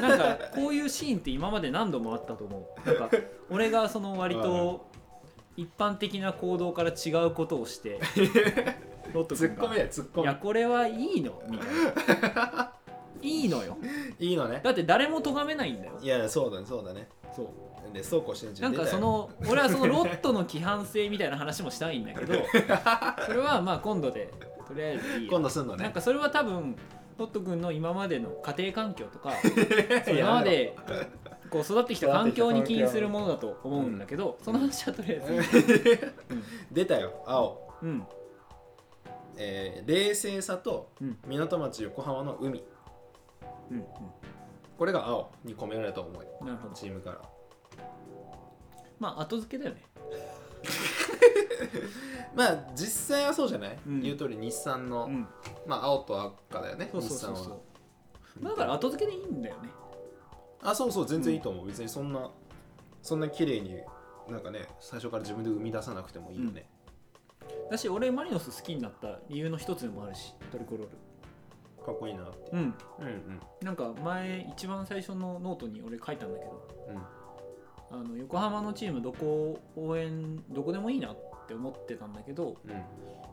[0.00, 2.86] なんかこういうシーンって今まで何度もあったと思う。
[2.86, 3.10] なんか
[3.50, 4.86] 俺がその割と
[5.56, 8.00] 一般的な行動から違うことをして
[9.12, 12.72] ロットツッコミ君がだよツッコミいやこれはいいのみたいな。
[13.22, 13.76] いいのよ。
[14.18, 14.60] いいのね。
[14.62, 15.98] だって誰も咎めないんだよ。
[16.00, 17.08] いやそうだねそうだね。
[17.34, 17.46] そう。
[17.92, 22.34] でそうこうしてんじゃなんかその俺はそのロットの規範性みたいな話もしたいんだけど
[23.26, 24.32] それはまあ今度で
[24.70, 25.82] とりあえずいいよ今度すんのね。
[25.82, 26.76] なんかそれは多分
[27.18, 29.32] ロット君の今までの家庭環境とか
[30.08, 30.76] 今まで
[31.50, 36.14] こう育ってきた環境に起因するものだと思うんだけど、その話はとりあえず
[36.70, 38.06] 出たよ青、うん。
[39.36, 41.18] えー冷静さとうん。
[41.26, 42.62] 港町横浜の海。
[43.70, 43.84] うんうん。
[44.78, 46.26] これが青に込められた思い。
[46.42, 46.74] なるほど。
[46.74, 47.20] チームから。
[49.00, 49.82] まあ後付けだよね
[52.34, 54.00] まあ実際はそうじゃない、うん。
[54.00, 55.26] 言う通り日産の、うん。
[55.66, 57.62] まあ青と赤だよねそうそうそうそ
[58.42, 58.44] う。
[58.44, 59.68] だから後付けでいいんだよね。
[60.62, 62.30] あそうそう全然いいと思う、別にそんな
[63.02, 63.80] そんな綺麗に
[64.28, 66.68] なんかね最初から自分で生み出さなくてもいいよね、
[67.70, 70.88] だし俺マリノス好きになった理由の一つでもあるしトリコロール。
[71.84, 72.50] かっこいいなって。
[72.52, 72.58] うん。
[72.58, 73.40] うんうん。
[73.62, 78.00] なんか前一番最初のノートに俺書いたんだけどうん。
[78.00, 82.70] あの横浜のチームどこ応援どこでもいいなって思ってたんだけどうん。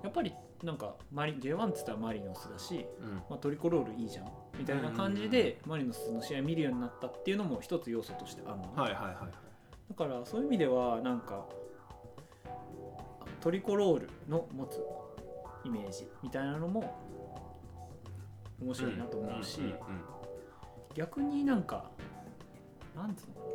[0.04, 3.16] やっぱりなんかマリ J1 っつったらマリノスだし、うん。
[3.30, 4.32] まあ、トリコロールいいじゃん。
[4.58, 9.32] みたいな感じでマリノスの試合見るようになったっていうのも一つ要素としてあるのね、はいはいはいはい。
[9.90, 11.46] だからそういう意味ではなんか
[13.40, 14.82] トリコロールの持つ
[15.64, 16.98] イメージみたいなのも
[18.62, 19.62] 面白いなと思うし、
[20.96, 21.92] 逆になんか
[22.96, 23.48] なんつうのかな。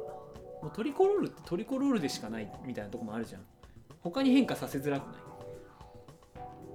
[0.63, 3.41] もうトリコロールってトリコロールでしかないみたいなとこもあるじゃん
[4.03, 5.23] 他に変化させづらくない、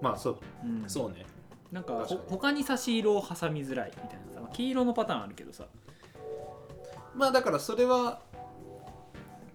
[0.02, 0.38] まあそう。
[0.63, 0.90] うん。
[0.90, 1.26] そうね。
[1.72, 2.20] なんか確かに。
[2.22, 4.34] ほ他に差し色を挟みづらいみたいな。
[4.34, 5.66] さまあ黄色のパターンあるけどさ。
[7.16, 8.22] まあだからそれは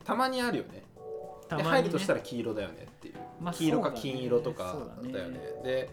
[0.05, 0.71] たまにあるよね。
[0.73, 0.85] で
[1.49, 5.39] たまに、ね、入るとしたら黄色だよねっていう、まあ黄色か金色とかだよね。
[5.63, 5.91] で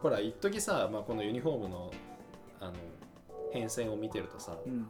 [0.00, 1.92] ほら一時さ、まあ、このユニフォームの
[2.60, 2.72] あの
[3.52, 4.88] 変遷を見てるとさうん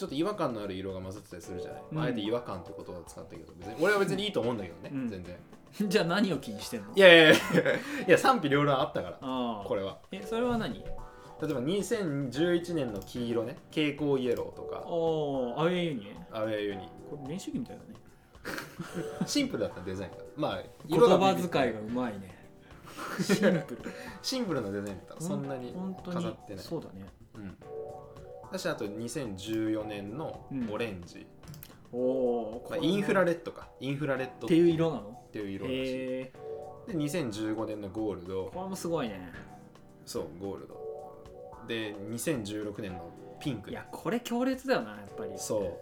[0.00, 1.96] ちょっと違和感のある色が混ざってたりするじゃない、うん。
[1.98, 5.08] まあ、あえて違和感って言葉を使ったけど別に俺は別にいいと思うんだけどね、うん。
[5.08, 5.36] 全然。
[5.90, 6.94] じゃあ何を気にしてんの？
[6.96, 7.34] いやいやいや
[8.08, 9.68] いや賛否両論あったからああ。
[9.68, 9.98] これは。
[10.10, 10.72] えそれは何？
[10.72, 10.86] 例え
[11.52, 13.58] ば2011年の黄色ね。
[13.68, 14.76] 蛍光イエローとか。
[14.76, 16.88] ああアウェーユニねアウェーユニ。
[17.10, 18.00] これ練習着みたいだね。
[19.28, 20.16] シンプルだったデザインが。
[20.34, 22.34] まあ言色が葉遣いがうまいね。
[23.20, 23.78] シンプル。
[24.22, 25.74] シンプルなデザインだったらそんなに
[26.06, 26.64] 飾ってない。
[26.64, 27.04] そうだね。
[27.34, 27.56] うん
[28.52, 31.26] だしあと2014年のオレンジ、
[31.92, 33.68] おおまあ、インフラレッドか。
[33.80, 34.68] インフラレッドっていう。
[34.68, 35.20] 色なの？
[35.28, 36.32] っていう色らし
[36.88, 38.50] で2015年のゴールド。
[38.52, 39.32] これもすごいね。
[40.04, 40.80] そうゴールド。
[41.68, 45.32] で2016年のピンクいやこれ強烈だよなやっぱり。
[45.36, 45.78] そ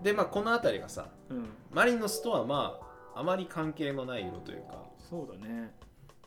[0.00, 0.04] う。
[0.04, 1.48] でまあこの辺りがさうん。
[1.72, 2.78] マリノスとはま
[3.14, 4.82] ああまり関係のない色というか。
[4.98, 5.72] そうだね。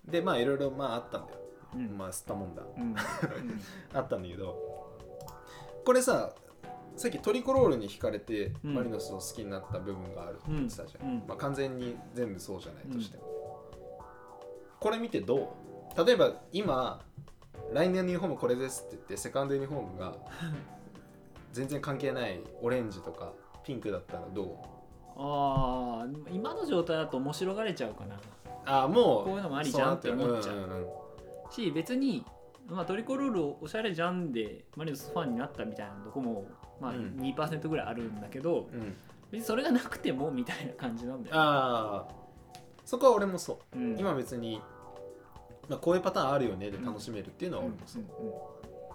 [0.06, 1.40] でまあいろいろまああったんだよ、
[1.76, 1.98] うん。
[1.98, 2.64] まあ吸ったもんだ。
[2.78, 2.84] うん。
[2.84, 2.96] うん。
[3.94, 4.69] あったんだけど
[5.90, 6.30] これさ
[6.96, 8.76] さっきトリコロールに惹かれてうん。
[8.76, 11.14] マリノスを好きになった部分があるって言ってたじゃん、うん。
[11.14, 11.24] うん。
[11.28, 13.24] まあ、完全に全部そうじゃないとしても、
[14.80, 15.56] これ見てど
[15.98, 16.06] う？
[16.06, 17.02] 例えば今
[17.74, 20.14] 来年のユニフォームこれですって言ってセカンドユニフォームが
[21.54, 24.48] 全然関係ないオレンジとかピンクだったらどう？
[25.18, 28.16] ああ今の状態だと面白がれちゃうかな。
[28.68, 30.88] ああもうこういうのもありじゃんって思っちゃう。
[31.50, 32.24] し別に、
[32.70, 36.46] まあ、トリコロールおしゃれじゃんでマリノスファンになったみたいなとこも、
[36.80, 37.16] まあ、うん。
[37.20, 38.96] 2%ぐらいあるんだけど、うん。
[39.32, 42.14] 別にそれがなくてもみたいな感じなんだよ、ああ
[42.86, 43.78] そこは俺もそう。
[43.78, 44.00] うん。
[44.00, 44.62] 今別に、
[45.68, 47.72] まあ、こういうパターンあるよねで楽しめるっていうのはうん。
[47.72, 48.04] 俺もそう。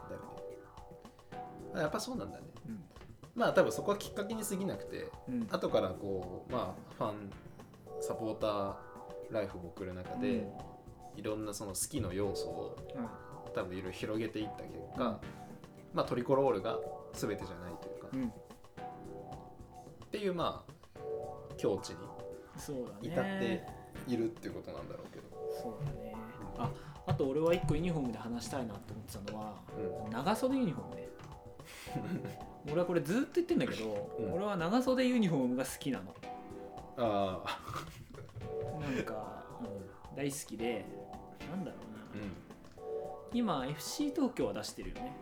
[0.09, 0.21] だよ
[1.75, 2.45] ね、やっぱそうなんだね。
[2.69, 2.85] うん。
[3.35, 5.35] まあ多分そこはきっかけに過ぎなくてうん。
[5.35, 7.31] うん後からこうまあファン
[8.01, 8.75] サポーター
[9.31, 10.47] ライフを送る中で、
[11.17, 13.09] いろんなその好きの要素をうん
[13.55, 15.21] 多分いろいろ広げていった結果、
[15.93, 16.79] まあトリコロールが
[17.13, 18.29] 全てじゃないというか、うん。
[20.07, 20.73] っていうまあ
[21.57, 21.97] 境地に
[23.03, 23.63] 至って
[24.07, 25.25] いるっていうことなんだろうけど、
[25.63, 26.15] そうだね。
[26.59, 26.71] あ
[27.07, 29.55] あと俺は一個ユニフォームで話したいなと思ってたのは、
[30.11, 31.09] 長袖ユニフォームね。
[32.73, 34.35] 俺はこれずっと言ってんだけど、うん。
[34.35, 36.15] 俺は長袖ユニフォームが好きなの。
[36.97, 38.81] ああ。
[38.81, 40.85] なんか、 うん、大好きで
[41.51, 42.45] なんだろうな、うん
[43.35, 45.17] 今 FC 東京は出してるよね。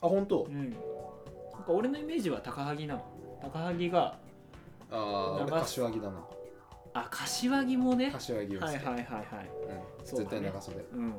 [0.00, 0.44] あ本当？
[0.44, 0.70] うん。
[0.70, 0.78] なんか
[1.68, 3.04] 俺のイメージは高萩なの。
[3.40, 4.18] 高萩が
[4.90, 6.24] ああ俺長柏木だな。
[6.94, 8.10] あ柏木もね。
[8.12, 9.04] 柏木をはいはいはいはい。
[10.00, 10.28] うん、そうだね。
[10.28, 10.76] 絶対長袖。
[10.92, 11.14] うん。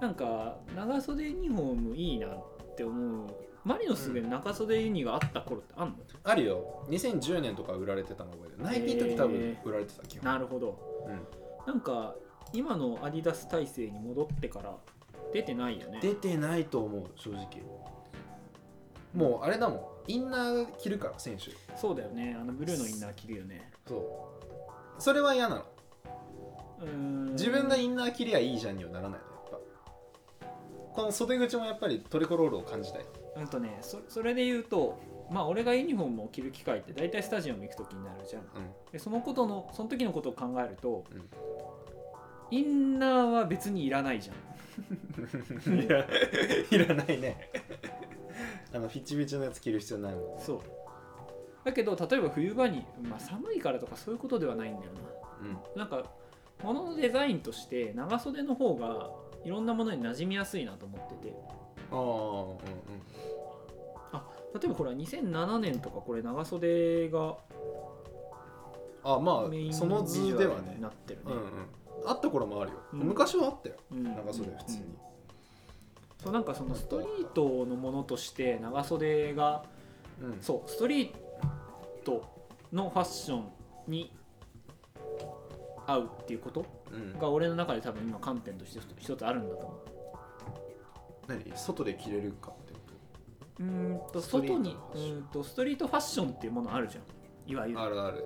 [0.00, 3.28] なんか長袖ユニフォームいいなって思う。
[3.64, 6.84] マリノスで長袖ユニがあった頃ってあんの、あるよ。
[6.88, 8.62] 2010年とか売られてたの覚えてる。
[8.62, 10.78] ナイキの時多分売られてた基本なるほど。
[11.06, 11.72] うん。
[11.72, 12.14] なんか
[12.52, 14.76] 今のアディダス体制に戻ってから
[15.32, 15.98] 出てないよね。
[16.00, 17.46] 出てないと思う正直。
[19.14, 19.80] もうあれだもん。
[20.08, 21.50] インナー着るから選手。
[21.76, 22.36] そうだよね。
[22.38, 23.70] あのブルーのインナー着るよね。
[23.86, 23.96] そ
[24.98, 25.02] う。
[25.02, 25.64] それは嫌なの。
[26.80, 27.32] うーん。
[27.32, 29.60] 自分がインナー着りゃいいじゃんにはならないのやっ
[30.40, 30.46] ぱ。
[30.92, 33.06] この袖口もやっぱりトリコロールを感じたい。
[33.36, 34.98] うんとねそそれで言うと
[35.30, 38.42] まあ俺がユニフォームを着る機会って大体スタジアム行く時になるじゃん。
[38.42, 38.48] うん。
[38.92, 41.28] でそのことのその時のことを考えると、うん。
[42.50, 44.36] インナーは別にいらないじゃん
[44.76, 46.06] いや
[46.70, 47.50] いらないね。
[48.74, 50.60] あのフィッチフィッチのやつ着る必要ないもんそう。
[51.64, 54.92] だけど例えば冬場に、まあ、寒いからとかそういうことではないんだよ
[55.42, 55.52] うん。
[55.78, 56.04] ななんか
[56.62, 59.10] 物のデザインとして長袖の方が
[59.44, 61.34] いろんなものに馴染みやすいなと思ってて。
[61.90, 62.56] ああうん
[64.54, 67.36] 例えばほら2007年とかこれ長袖が
[69.04, 70.74] あまメインあその図ではね。
[70.76, 71.32] になってるね。
[71.32, 71.42] うんうん
[72.06, 73.00] あった頃もあるよ、うん。
[73.00, 73.76] 昔はあったよ。
[73.90, 74.04] うん。
[74.04, 74.84] 長袖普通に、
[76.22, 79.64] そうなんかそのストリートのものとして長袖が
[80.20, 80.38] うん。
[80.40, 81.12] そうストリー
[82.04, 82.24] ト
[82.72, 83.48] のファッション
[83.88, 84.12] に
[85.86, 87.18] 合うっていうことうん。
[87.18, 89.80] が俺の中で多分今観点として一つあるんだと思う。
[91.28, 91.52] 何？
[91.56, 92.80] 外で着れるかってこ
[93.58, 97.50] うーんとストリート外にうーんとストリートファッションっていうものあるじゃん。
[97.50, 97.78] いわゆる。
[97.78, 98.24] とあるある。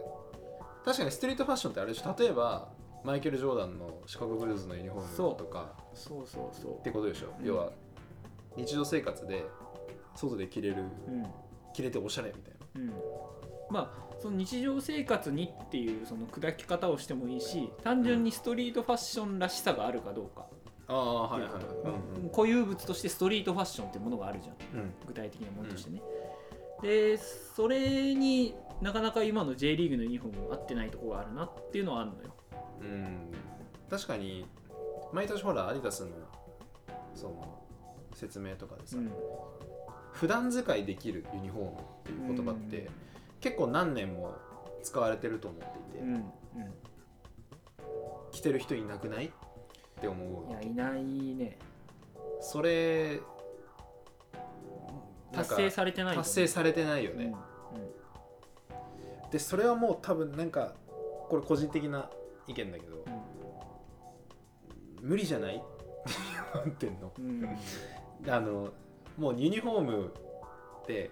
[0.85, 2.16] 確かにストリートファッションってあれでしょ。
[2.19, 2.69] 例えば
[3.05, 6.27] マイケル・ジョーダンのシカゴブルーズのユニフォームとかそう。
[6.27, 7.73] そうそってことでしょ、うん要は
[8.57, 9.45] 日常生活で
[10.17, 11.27] 外で着れるううん。
[11.73, 12.93] 着れておしゃれみたいうん。
[13.71, 20.47] まあその日常生活にっていうその砕き方をしてもいいし単純にストリートファッションらしさがあるかどうか。
[20.89, 21.63] なああはいはいはい。
[22.23, 24.57] うん固有物としてストリートファッションってものがあるじゃん。
[24.75, 24.81] うん。
[24.81, 26.03] うん具体的なものとしてね、
[26.83, 32.35] でそれになかなか今の J リーグのユニフォーム合ってないところがあるなっていうのはあるのよ
[32.81, 33.31] うん。
[33.88, 34.47] 確かに
[35.12, 36.11] 毎年ほらアディダスの
[37.14, 37.62] その
[38.14, 39.12] 説明とかでさ、うん。
[40.12, 42.88] 普段使いできるユニフォームっていう言葉って、うん。
[43.40, 44.35] 結構何年も
[44.83, 46.23] 使われてると思っていて、うんうん。
[48.33, 49.31] 着てる人いなくないっ
[50.01, 51.59] て思ういやいないね。
[52.40, 53.21] それ
[55.33, 57.35] 達成されてない達成されてないようんね、
[59.31, 60.75] でそれはもう多分なんか
[61.29, 62.11] これ個人的な
[62.46, 63.05] 意見だけど、
[65.00, 65.57] 無理じゃない？
[65.57, 65.66] って
[66.55, 67.12] 思ってんの。
[67.18, 67.24] うん。
[67.42, 68.70] うんあの
[69.16, 70.14] もうユニフォーム
[70.83, 71.11] って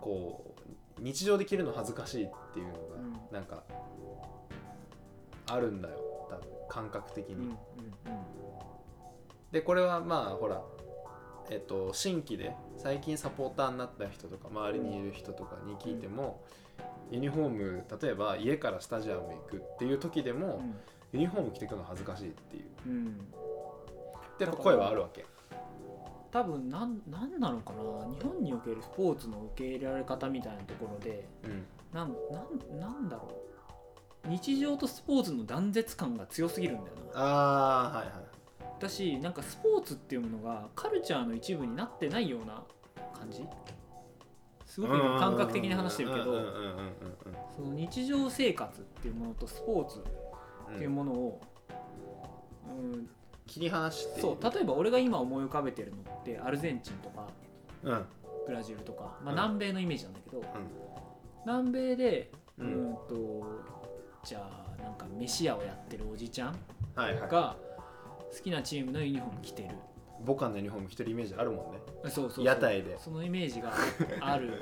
[0.00, 0.54] こ
[0.98, 3.18] う日常で着るの恥ずかしいっていうのがうん。
[3.32, 3.64] なんか
[5.46, 5.96] あるんだよ。
[6.30, 7.56] 多分感覚的に、うんうん
[9.52, 10.62] でこれはまあほら
[11.48, 16.42] えっと新規で最近サポーターになった人とか周りにいる人とかに聞いても、
[17.10, 20.74] ユニフォーム例えば家からスタジアム行くっていう時でも、うん。
[21.12, 22.64] ユニフォーム着てくの恥ずかしいっていう。
[22.88, 23.20] うん。
[24.40, 25.24] やっぱ声はあるわけ。
[26.32, 27.78] 多分なんなんなのかな。
[28.16, 31.64] 日本におけるスポーツの受け入れられ方みたいなところでうん。
[31.92, 33.28] なんなんなんだろ
[34.26, 34.28] う。
[34.28, 37.20] 日常とスポーツの断絶感が強すぎるんだよな。
[37.20, 38.14] ああはいはい。
[38.80, 42.64] だしなんかスポーツっていうものがカルチャーの一部になってないような
[43.16, 43.46] 感じ？
[44.74, 46.94] すごく今感覚的に話してるけどうんうんうんうんうん
[47.54, 50.02] その日常生活っていうものとスポーツ
[50.68, 51.40] うんっていうものを、
[52.68, 53.08] うん、
[53.46, 57.28] 切り離してそう例えば俺が今思い浮かべてるのってアルゼンチンとか
[57.84, 57.92] うん。
[57.92, 58.06] うん
[58.46, 59.34] ブラジルとか、まあ、うん。
[59.36, 60.44] 南米のイメージなんだけど、
[61.46, 63.46] 南米でううんんと
[64.22, 64.46] じゃ
[64.78, 66.56] あなんか飯屋をやってるおじちゃん
[66.94, 67.56] が
[68.36, 69.70] 好きなチームのユニフォーム着てる
[70.24, 71.70] ボカンのユニフォーム着てるイメージあるも
[72.02, 72.10] んね。
[72.10, 72.98] そうそう屋台で。
[72.98, 73.72] そのイメージが
[74.20, 74.60] あるのよ。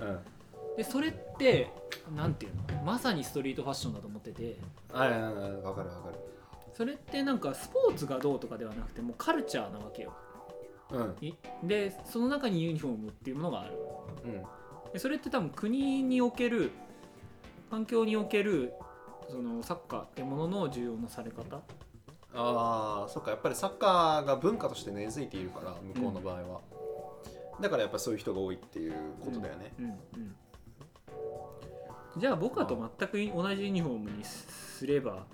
[0.00, 0.76] うん。
[0.76, 1.70] でそれって
[2.14, 2.82] なんていうの？
[2.84, 4.56] まさにストリートファッションだと思ってて。
[4.92, 5.32] はいはいはい
[5.62, 6.18] わかるわかる。
[6.72, 10.12] それってなんかスポーツがどうとかではなくてもうカルチャーなわけよ。
[10.90, 11.16] うん。
[11.20, 11.34] い
[11.64, 13.74] でその中にユニフォームっていうものがある。
[14.24, 14.92] うん。
[14.92, 16.70] でそれって多分国における
[17.70, 18.72] 環境における
[19.28, 21.60] そのサッカーってものの重要なされ方
[22.34, 26.60] ああそっかやっぱりサッカーが文化として根付いているから向こうの場合は、
[27.60, 29.96] だからやっぱそういう人が多いっていうことだよね、うんうん
[32.16, 35.24] じゃあ僕らと全く同じユニフォームにすれば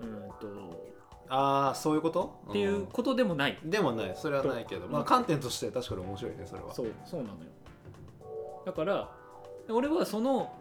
[0.00, 0.08] うん
[0.40, 0.92] と
[1.28, 2.38] ああそういうこと？
[2.50, 3.70] っていうことでもない、うん。
[3.70, 4.12] でもない。
[4.14, 6.72] それはないけど、まあ、観点として確かに面白いねそれは。
[6.72, 7.38] そうそうなのよ。
[8.64, 9.10] だから
[9.68, 10.54] 俺はその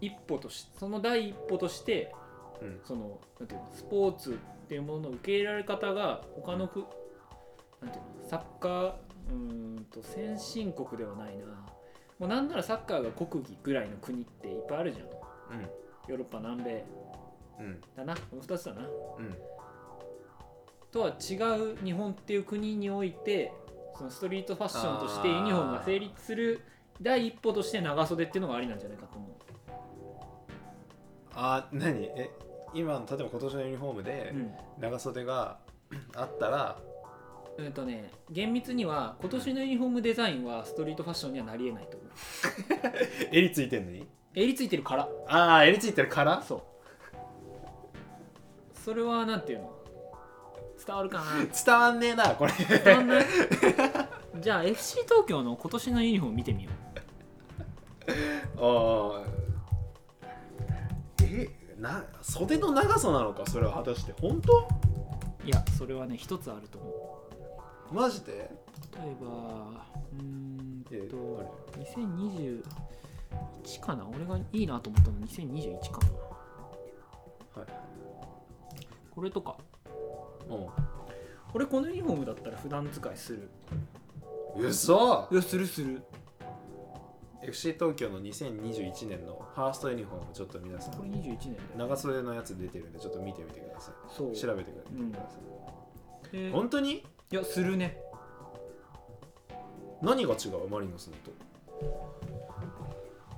[0.00, 2.14] 一歩としその第一歩として
[2.62, 2.80] うん。
[2.84, 6.84] そのなんていうのスポーツっていうものの受け入れられ方が他のく
[7.80, 11.44] なんていうのサッカーうーんと先進国ではないな。
[12.18, 15.06] もうなんならサッカーが国技ぐらいの国っていっぱいあるじゃん。
[16.08, 16.84] ヨーロッパ南米。
[17.60, 17.66] うん。
[17.66, 18.14] うんだな。
[18.14, 18.82] この2つだな。
[18.82, 19.34] うん。
[20.90, 21.34] とは違
[21.74, 23.52] う日本っていう国において
[23.96, 26.62] そのストリートファッションとしてユニフォームが成立する
[27.00, 29.30] 第一歩として長袖っていうのがありなんじゃないかと思う。
[31.34, 32.04] あ何？
[32.16, 32.30] え？
[32.76, 34.52] 今の例えば今年のユニフォームでうん。
[34.78, 35.58] 長袖が
[36.16, 36.76] あったら
[37.58, 42.10] えっとね厳密には今年のユニフォームデザインはストリートファッションにはなりえないと思う。
[43.32, 44.06] 襟ついてんのに？
[44.34, 45.08] 襟ついてるから。
[45.28, 46.42] ああ襟ついてるから？
[46.42, 46.62] そう。
[48.84, 49.72] それはなんていうの？
[50.86, 51.24] 伝わるかな？
[51.64, 52.52] 伝わんねえなこれ。
[52.84, 53.24] 伝わんない？
[54.40, 56.70] じゃあ FC 東京の今年のユニフォーム見てみよ
[58.58, 59.35] ああえ
[61.86, 64.12] な袖の長さなのかそれは果たして。
[64.20, 64.52] 本当？
[64.52, 64.66] う
[65.46, 67.20] いやそれはね一つあると思
[67.92, 67.94] う。
[67.94, 68.32] マジで？
[68.32, 69.26] 例えば
[70.18, 71.42] うーんえとあ
[71.78, 74.06] れ？2021かな？
[74.08, 76.00] 俺がいいなと思ったの2021か
[77.54, 77.60] な。
[77.60, 77.68] はい。
[79.14, 79.56] これとか。
[80.48, 80.50] う
[81.52, 83.48] これこのユニフォームだったら普段使いする。
[84.58, 85.28] ん嘘？
[85.30, 86.02] いやするする
[87.46, 94.32] FC 東京の2021年のファーストユニフォームちょっと皆さこれん21年だよ長袖のやつ出てるんでちょっと見てみてくださそう。
[94.32, 94.82] い調べてくだ
[95.28, 95.38] さ
[96.32, 97.04] い、で本当に？
[97.30, 97.98] いやするね。
[100.02, 100.68] 何が違う？
[100.68, 101.30] マリノスのと。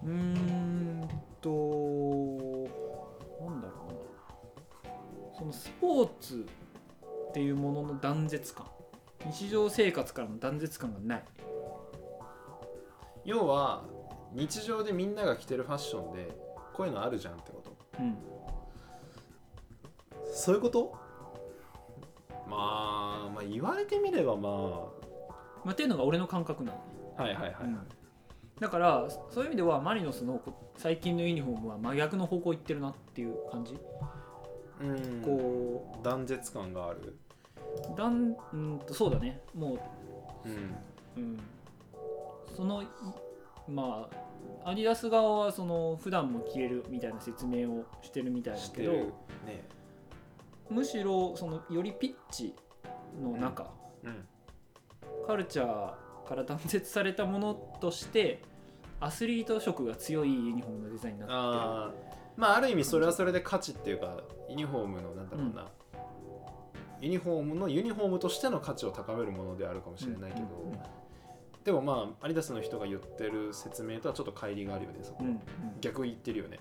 [0.05, 1.09] うーん
[1.43, 1.51] と
[3.45, 3.75] なんだろ
[4.85, 5.39] うな。
[5.39, 6.47] そのスポーツ
[7.29, 8.67] っていうものの断絶感。
[9.31, 11.25] 日常生活からの断絶感がない。
[13.25, 13.85] 要は
[14.33, 16.31] 日常でみんなが着てるファッションで
[16.75, 17.77] こういうのあるじゃんってこと。
[17.99, 18.17] うん。
[20.33, 20.95] そういうこと？
[22.49, 24.51] まあまあ言われてみればま
[25.65, 26.79] まあ、っていうのが俺の感覚なの。
[27.17, 27.79] はいはいはい、うん。
[28.61, 33.77] だからそういう意味ではマリノスのこ最近のユニフォームは真逆の方向行ってるなっていう感じ、
[34.81, 35.23] うん。
[35.23, 37.19] こ断絶感がある。
[37.93, 39.41] うだんうんとそうだね。
[39.55, 39.79] も
[40.45, 40.53] うん。
[40.53, 40.57] う、
[41.17, 41.41] うん、
[42.57, 42.87] そのい
[43.69, 44.09] ま
[44.65, 49.09] あアディダス側はその普段も着れるみたいな説明をしてるみたいだけどね。
[50.71, 52.55] むしろそのよりピッチ
[53.23, 53.71] の中、
[54.05, 54.29] うん。
[55.27, 58.43] カルチャーから断絶されたものとして
[59.01, 62.41] アスリート色が強いユニフォームのデザインになってあー。
[62.41, 65.67] まあある意味それはそれで価値っていうかユニフォームのなんだろうな、
[67.01, 70.79] ユニフォームのユニフォームとしての価値を高めるものであるかもしるれないけど、うんうん
[71.69, 75.41] でもまあアリダスの人が言ってる説明とはちょっと乖離があるよねそこ、うんうん。
[75.83, 76.59] 逆言ってるよね。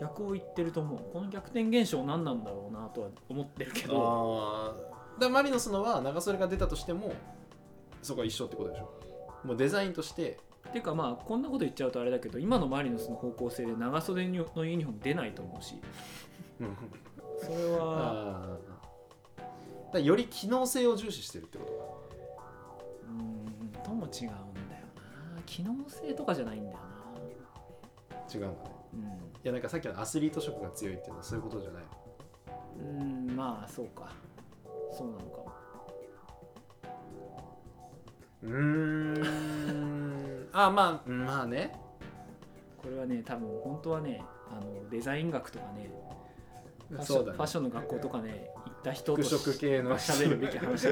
[0.00, 1.12] 逆を言ってると思う。
[1.12, 4.74] この逆転現象何なんだろうなとは思ってるけど。
[4.74, 4.74] あ
[5.16, 7.12] あだマリノスのは長袖が出たとしても
[8.02, 8.90] そこは一緒ってことでしょ。
[9.44, 10.40] もうデザインとして。
[10.68, 15.76] っていうかまあこんなこと言っちゃうとあれだけど今のマリノスの方向性で長袖のユニフォーム出ないと思うし。
[17.40, 18.58] それは。
[19.92, 21.87] だより機能性を重視してるってことか
[23.98, 24.32] も違うんだよ
[25.36, 25.42] な。
[25.44, 28.16] 機能性とかじゃないんだよな。
[28.32, 29.20] 違うんだね。
[29.44, 31.82] いやなんかさっきのアスリート色が強いっていうのはそういうことじゃない。
[32.80, 34.12] うんうんまあそうか。
[34.96, 35.52] そうなのかも。
[38.42, 38.52] うー
[39.22, 40.48] ん。
[40.52, 41.74] あまあまあね。
[42.82, 45.90] これはね多分本当はねあのデザイン学とかね
[46.88, 49.98] ファッションの学校とかね行った人と服飾系の。
[49.98, 50.88] 喋るべき話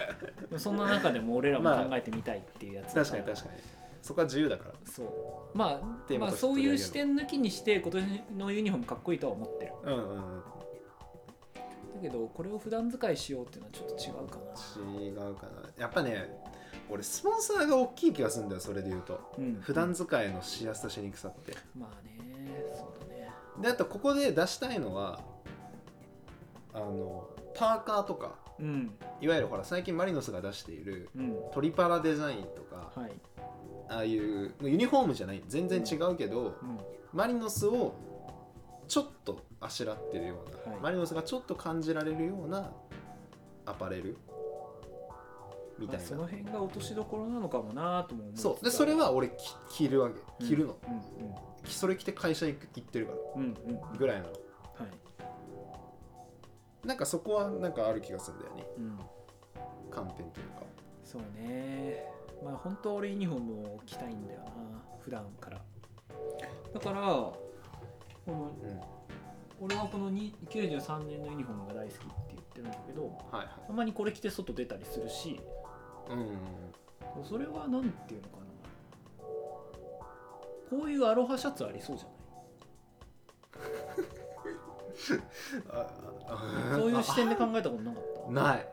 [0.58, 1.84] そんな中でも俺らもまあ。
[1.86, 3.60] 考えてみたいっていうやつだ確かに確かに。
[4.02, 4.74] そこは自由だから。
[4.84, 5.56] そう。
[5.56, 9.72] まあまあそういう視点抜きにして今年のユニフォームかっこいいとは思ってる。
[9.84, 10.18] うんうんうん。
[11.94, 15.00] だけどこれを普段使いしようっていうのはちょっと違うかな。
[15.00, 15.68] 違うかな。
[15.78, 16.42] やっぱね
[16.90, 19.32] 俺スポンサーが大きい気がするんだよそれで言うと。
[19.38, 19.60] うん。
[19.60, 21.56] 普段使いのしやすさしにくさって。
[21.78, 22.18] まあね
[22.76, 23.30] そうだね。
[23.60, 25.20] であとここで出したいのは
[26.74, 28.94] あのパーカーとかうん。
[29.20, 31.36] いわゆるほら最近マリノスが出しているうん。
[31.52, 33.12] トリパラデザインとかはい。
[33.88, 36.78] ああいうユニフォームじゃない全然違うけど、うん。
[37.12, 37.94] マリノスを
[38.88, 40.80] ちょっとあしらってるような、はい。
[40.80, 42.70] マリノスがちょっと感じられるような
[43.66, 44.16] アパレル？
[45.78, 46.02] みたいな。
[46.02, 48.64] まあその辺が落としどころなのかもなとも思そう。
[48.64, 49.34] でそれは俺き
[49.70, 50.46] 着るわけ。
[50.46, 51.34] 着るの、うん。
[51.64, 53.18] それ着て会社行く行ってるから。
[53.36, 53.48] うんうん。
[53.48, 53.90] うん。
[53.92, 53.98] うん。
[53.98, 54.30] ぐらいなの。
[54.30, 54.38] はい
[56.84, 58.66] なんかそこはなんかある気がするんだよね。
[58.78, 58.98] うん。
[59.90, 60.62] 観点というか。
[61.04, 62.04] そうね。
[62.44, 64.50] まあ本当は俺ユニフォームを着たいんだよな
[65.00, 65.60] 普段から。
[66.74, 67.34] だからこ
[68.26, 68.80] のうん。
[69.60, 73.46] 俺はこのに93年のユニフォームが大好きって言っってるんだけどはいはい。
[73.66, 75.40] たまにこれ着て外出たりするし
[76.10, 76.28] うんうん
[77.24, 78.42] それはなんていうのかな。
[80.70, 82.11] こういうアロハシャツありそうじゃあない
[85.02, 88.30] そういう視点で考えたことなかった？
[88.32, 88.66] ない。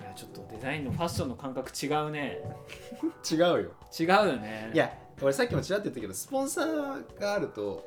[0.00, 2.38] いやちょっとデザインのファッションの感覚違うね。
[3.30, 3.56] 違うよ。
[3.98, 4.70] 違うよね。
[4.74, 7.84] いや俺さっきもちらっと言ったけどスポンサーがあると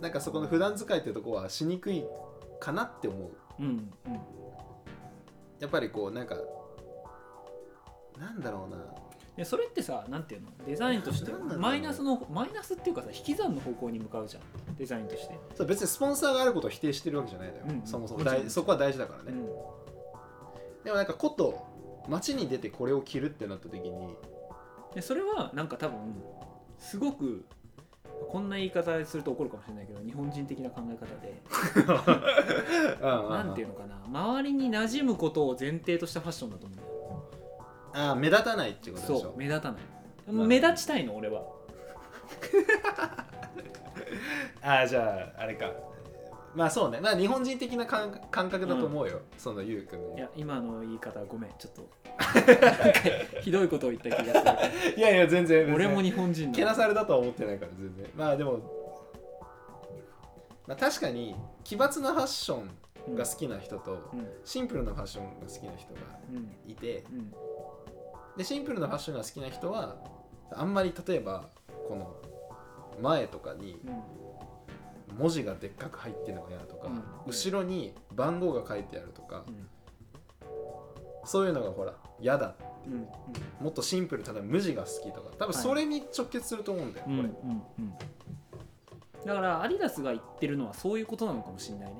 [0.00, 2.04] なんかそこの普段使いってとこはしにくい
[2.60, 3.30] かなって思う。
[3.60, 3.66] うん
[4.06, 4.14] うん。
[5.60, 6.36] やっぱりこうなんか
[8.18, 8.76] なんだろうな
[9.38, 10.48] でそれってさなんていうの？
[10.66, 14.42] デザインとしてマイナスのマイナスっていうかさ引き算の方向に向かうじゃん。
[14.76, 18.24] デザインとして、そう別にスポンサーがあることを否定してるわけじゃないのよ、うんそもそも。
[18.48, 19.46] そこは大事だからね、うん。
[20.84, 21.64] でもなんかこと
[22.08, 24.16] 街に出てこれを着るってなった時に。
[24.92, 25.98] でそれはなんか多分
[26.80, 27.44] すごく
[28.28, 31.40] こんな言い方すると怒るかもしれないけど日本人的な考え方で。
[33.00, 34.02] なんていうのかな。
[34.06, 36.97] 周りに馴染むことを前提としたファッションだと思うんだよ
[37.98, 39.80] ああ目立たないってことでしそょう目立たない。
[40.28, 40.32] ど。
[40.32, 41.42] もう目立ちたいの俺は。
[44.62, 45.72] ああじゃああれか。
[46.54, 47.00] まあそうね。
[47.00, 50.16] まあ日本人的な感感覚だと思うよ、そのゆうくんの。
[50.16, 51.50] いや今の言い方ごめん。
[51.58, 51.88] ちょっと。
[52.18, 52.40] な
[52.90, 53.00] んか
[53.42, 58.06] ひどいことを言った気がすいやいや全然る俺もに日本人けなだされだとは思ってないから全然。
[58.16, 58.58] まあでも、
[60.66, 61.34] まあ、確かに
[61.64, 62.60] 奇抜なファッショ
[63.10, 64.28] ンが好きな人と、うん。
[64.44, 66.70] シンプルなファッションが好きな人がうん。
[66.70, 67.32] いてうん
[68.38, 69.96] でシンプルなファッションが好きな人は
[70.52, 71.44] あんまり例えば
[71.88, 72.16] この
[73.02, 74.18] 前とかにうん。
[75.18, 77.02] 文字がでっかく入ってるのが嫌だとか、うん。
[77.26, 79.66] 後ろに番号が書いてあるとか、うん。
[81.24, 82.54] そういうのがほら嫌だ
[82.86, 82.90] う。
[82.90, 82.92] ん。
[82.92, 83.08] うん。
[83.60, 85.30] もっとシンプル例えば無地が好きとか。
[85.38, 87.18] 多分それに直結すると思うんだよ、うん。
[87.18, 87.28] うん。
[87.28, 87.34] こ
[87.78, 87.94] れうん。
[89.26, 91.94] だからアディダスが言ってるのはそういうことなのかもしれないね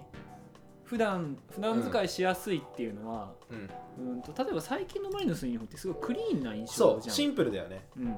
[0.88, 4.14] 普段普段使いしやすいっていうのは、うん。
[4.14, 7.02] うん、と例えば最近のマリノスのユニフォームってすごいクリーンな印象じゃん。
[7.02, 7.86] そうシンプルだよね。
[7.98, 8.16] うん、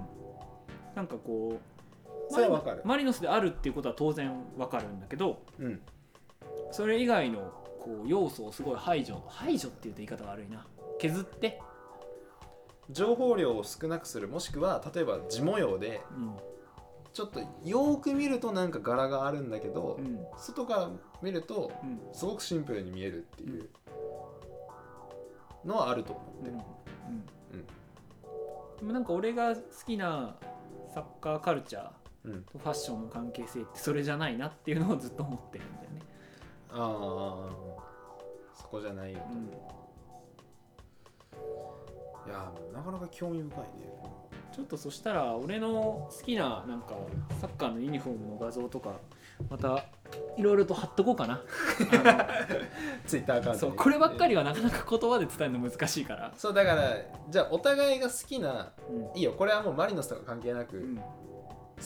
[0.95, 2.83] なんかこうそれはわかる。
[2.85, 5.81] マリノスであるっていうことは当然わかるんだけどうん。
[6.71, 7.41] それ以外の
[7.83, 10.65] こう要素をすごい排除排除っていうと言い方が悪いな。
[11.01, 11.61] 削って、
[12.91, 16.37] 情報量を少なくするもしくは例えば地模様でうん
[17.13, 20.21] ちょっとよーく見るとなんか柄があるんだけど、うん。
[20.37, 20.91] 外から
[21.23, 22.01] 見るとうん。
[22.13, 23.69] すごくシンプルに見えるっていう
[25.65, 26.59] のはあると思ってる、う
[28.81, 30.37] でもなんか俺が好きな
[30.95, 31.91] サッカーカルチャー
[32.25, 32.43] うん。
[32.45, 36.01] とファッションの関係性ってそれじゃないなっていうのをずっと思ってるんだよね、
[36.71, 36.81] ああ
[38.55, 39.49] そこじゃないようん、
[42.31, 43.67] いやーなかなか興味深いね
[44.53, 46.95] ちょっとそしたら俺の好きななんか
[47.41, 48.93] サッカーのユニフォームの画像とか
[49.49, 49.85] また
[50.37, 51.41] いろいろと貼っとこうかな。
[53.07, 56.97] ツイッターアカウントそうこればっかりはなかなか言葉で伝えるの難しいから、そうだから
[57.29, 59.05] じゃあお互いが好きなうん。
[59.17, 60.97] いいよこれはもうマリノスとか関係なく、うん。
[60.97, 61.03] 好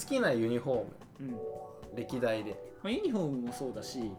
[0.08, 0.86] きなユニフォーム
[1.20, 1.22] う
[1.92, 1.96] ん。
[1.96, 2.52] 歴代で。
[2.82, 4.10] まあ、ユニフォームもそうだし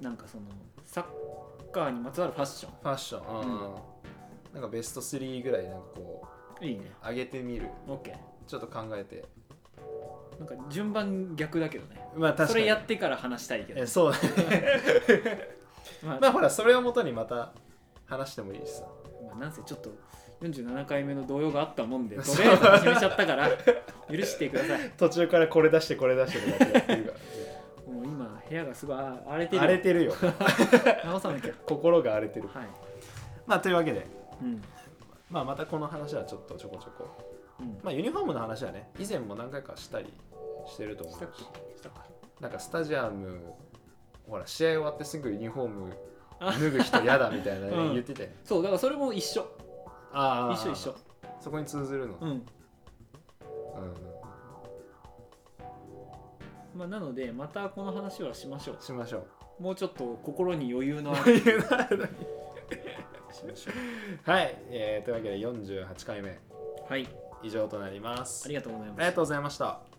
[0.00, 0.44] なんかその
[0.84, 3.74] サッカーにまつわるファッショファッション、うん。
[4.52, 6.34] なんかベスト3ぐらいなんかこン
[6.68, 6.92] いいね。
[7.04, 7.68] う上げてみる。
[7.86, 8.14] OK
[8.46, 9.24] ちょっと考えて。
[10.38, 12.00] なんか順番逆だけどね。
[12.16, 12.48] まあ確かに。
[12.50, 13.82] それやってから話したいけど。
[13.82, 14.12] えそう。
[14.12, 14.18] だ
[14.50, 14.64] ね
[16.02, 17.52] まあ、まあほらそれをもとにまた
[18.06, 18.84] 話してもいいしさ。
[19.26, 19.90] まあなんせちょっと
[20.42, 23.48] 47回目の動揺があったもんでとりあえず始めちゃったから
[24.10, 24.90] 許してください。
[24.98, 27.12] 途中からこれ出してこれ出してとかってやってるか。
[27.90, 30.14] もう今部屋がすごいあ荒れてらる荒れてるよ。
[31.04, 31.52] 直さなきゃ。
[31.66, 32.48] 心が荒れてる。
[32.48, 32.66] はい。
[33.46, 34.06] まあというわけで、
[34.42, 34.62] うん
[35.34, 37.08] まあ、またこの話はちょっとちょこちょこ。
[37.58, 37.78] うん。
[37.82, 40.14] まあユニフォームの話はね以前も何回かしたり
[40.64, 41.24] してると思うし。
[42.40, 43.40] なんかスタジアム
[44.28, 45.92] ほら試合終わってすぐユニフォーム
[46.38, 46.52] あ。
[46.52, 47.92] 脱ぐ人嫌だみたいな、ねうん。
[47.94, 48.32] 言ってて。
[48.44, 49.44] そうだからそれも一緒。
[50.12, 50.94] あ一緒一緒。
[51.40, 52.30] そこに通ずるの、うん。
[52.30, 52.42] うん。
[56.76, 59.26] まあなのでまたこの話はしましょしましょう
[59.58, 59.62] う。
[59.64, 61.22] もうちょっと心に余裕のある。
[61.22, 62.08] 余裕のある
[63.34, 66.30] しましょはい、えーというわけで48回目。
[66.30, 66.34] う
[66.88, 67.08] はい。
[67.42, 68.46] 以上となります。
[68.46, 68.98] ありがとうございます。
[68.98, 69.93] ありがとうございました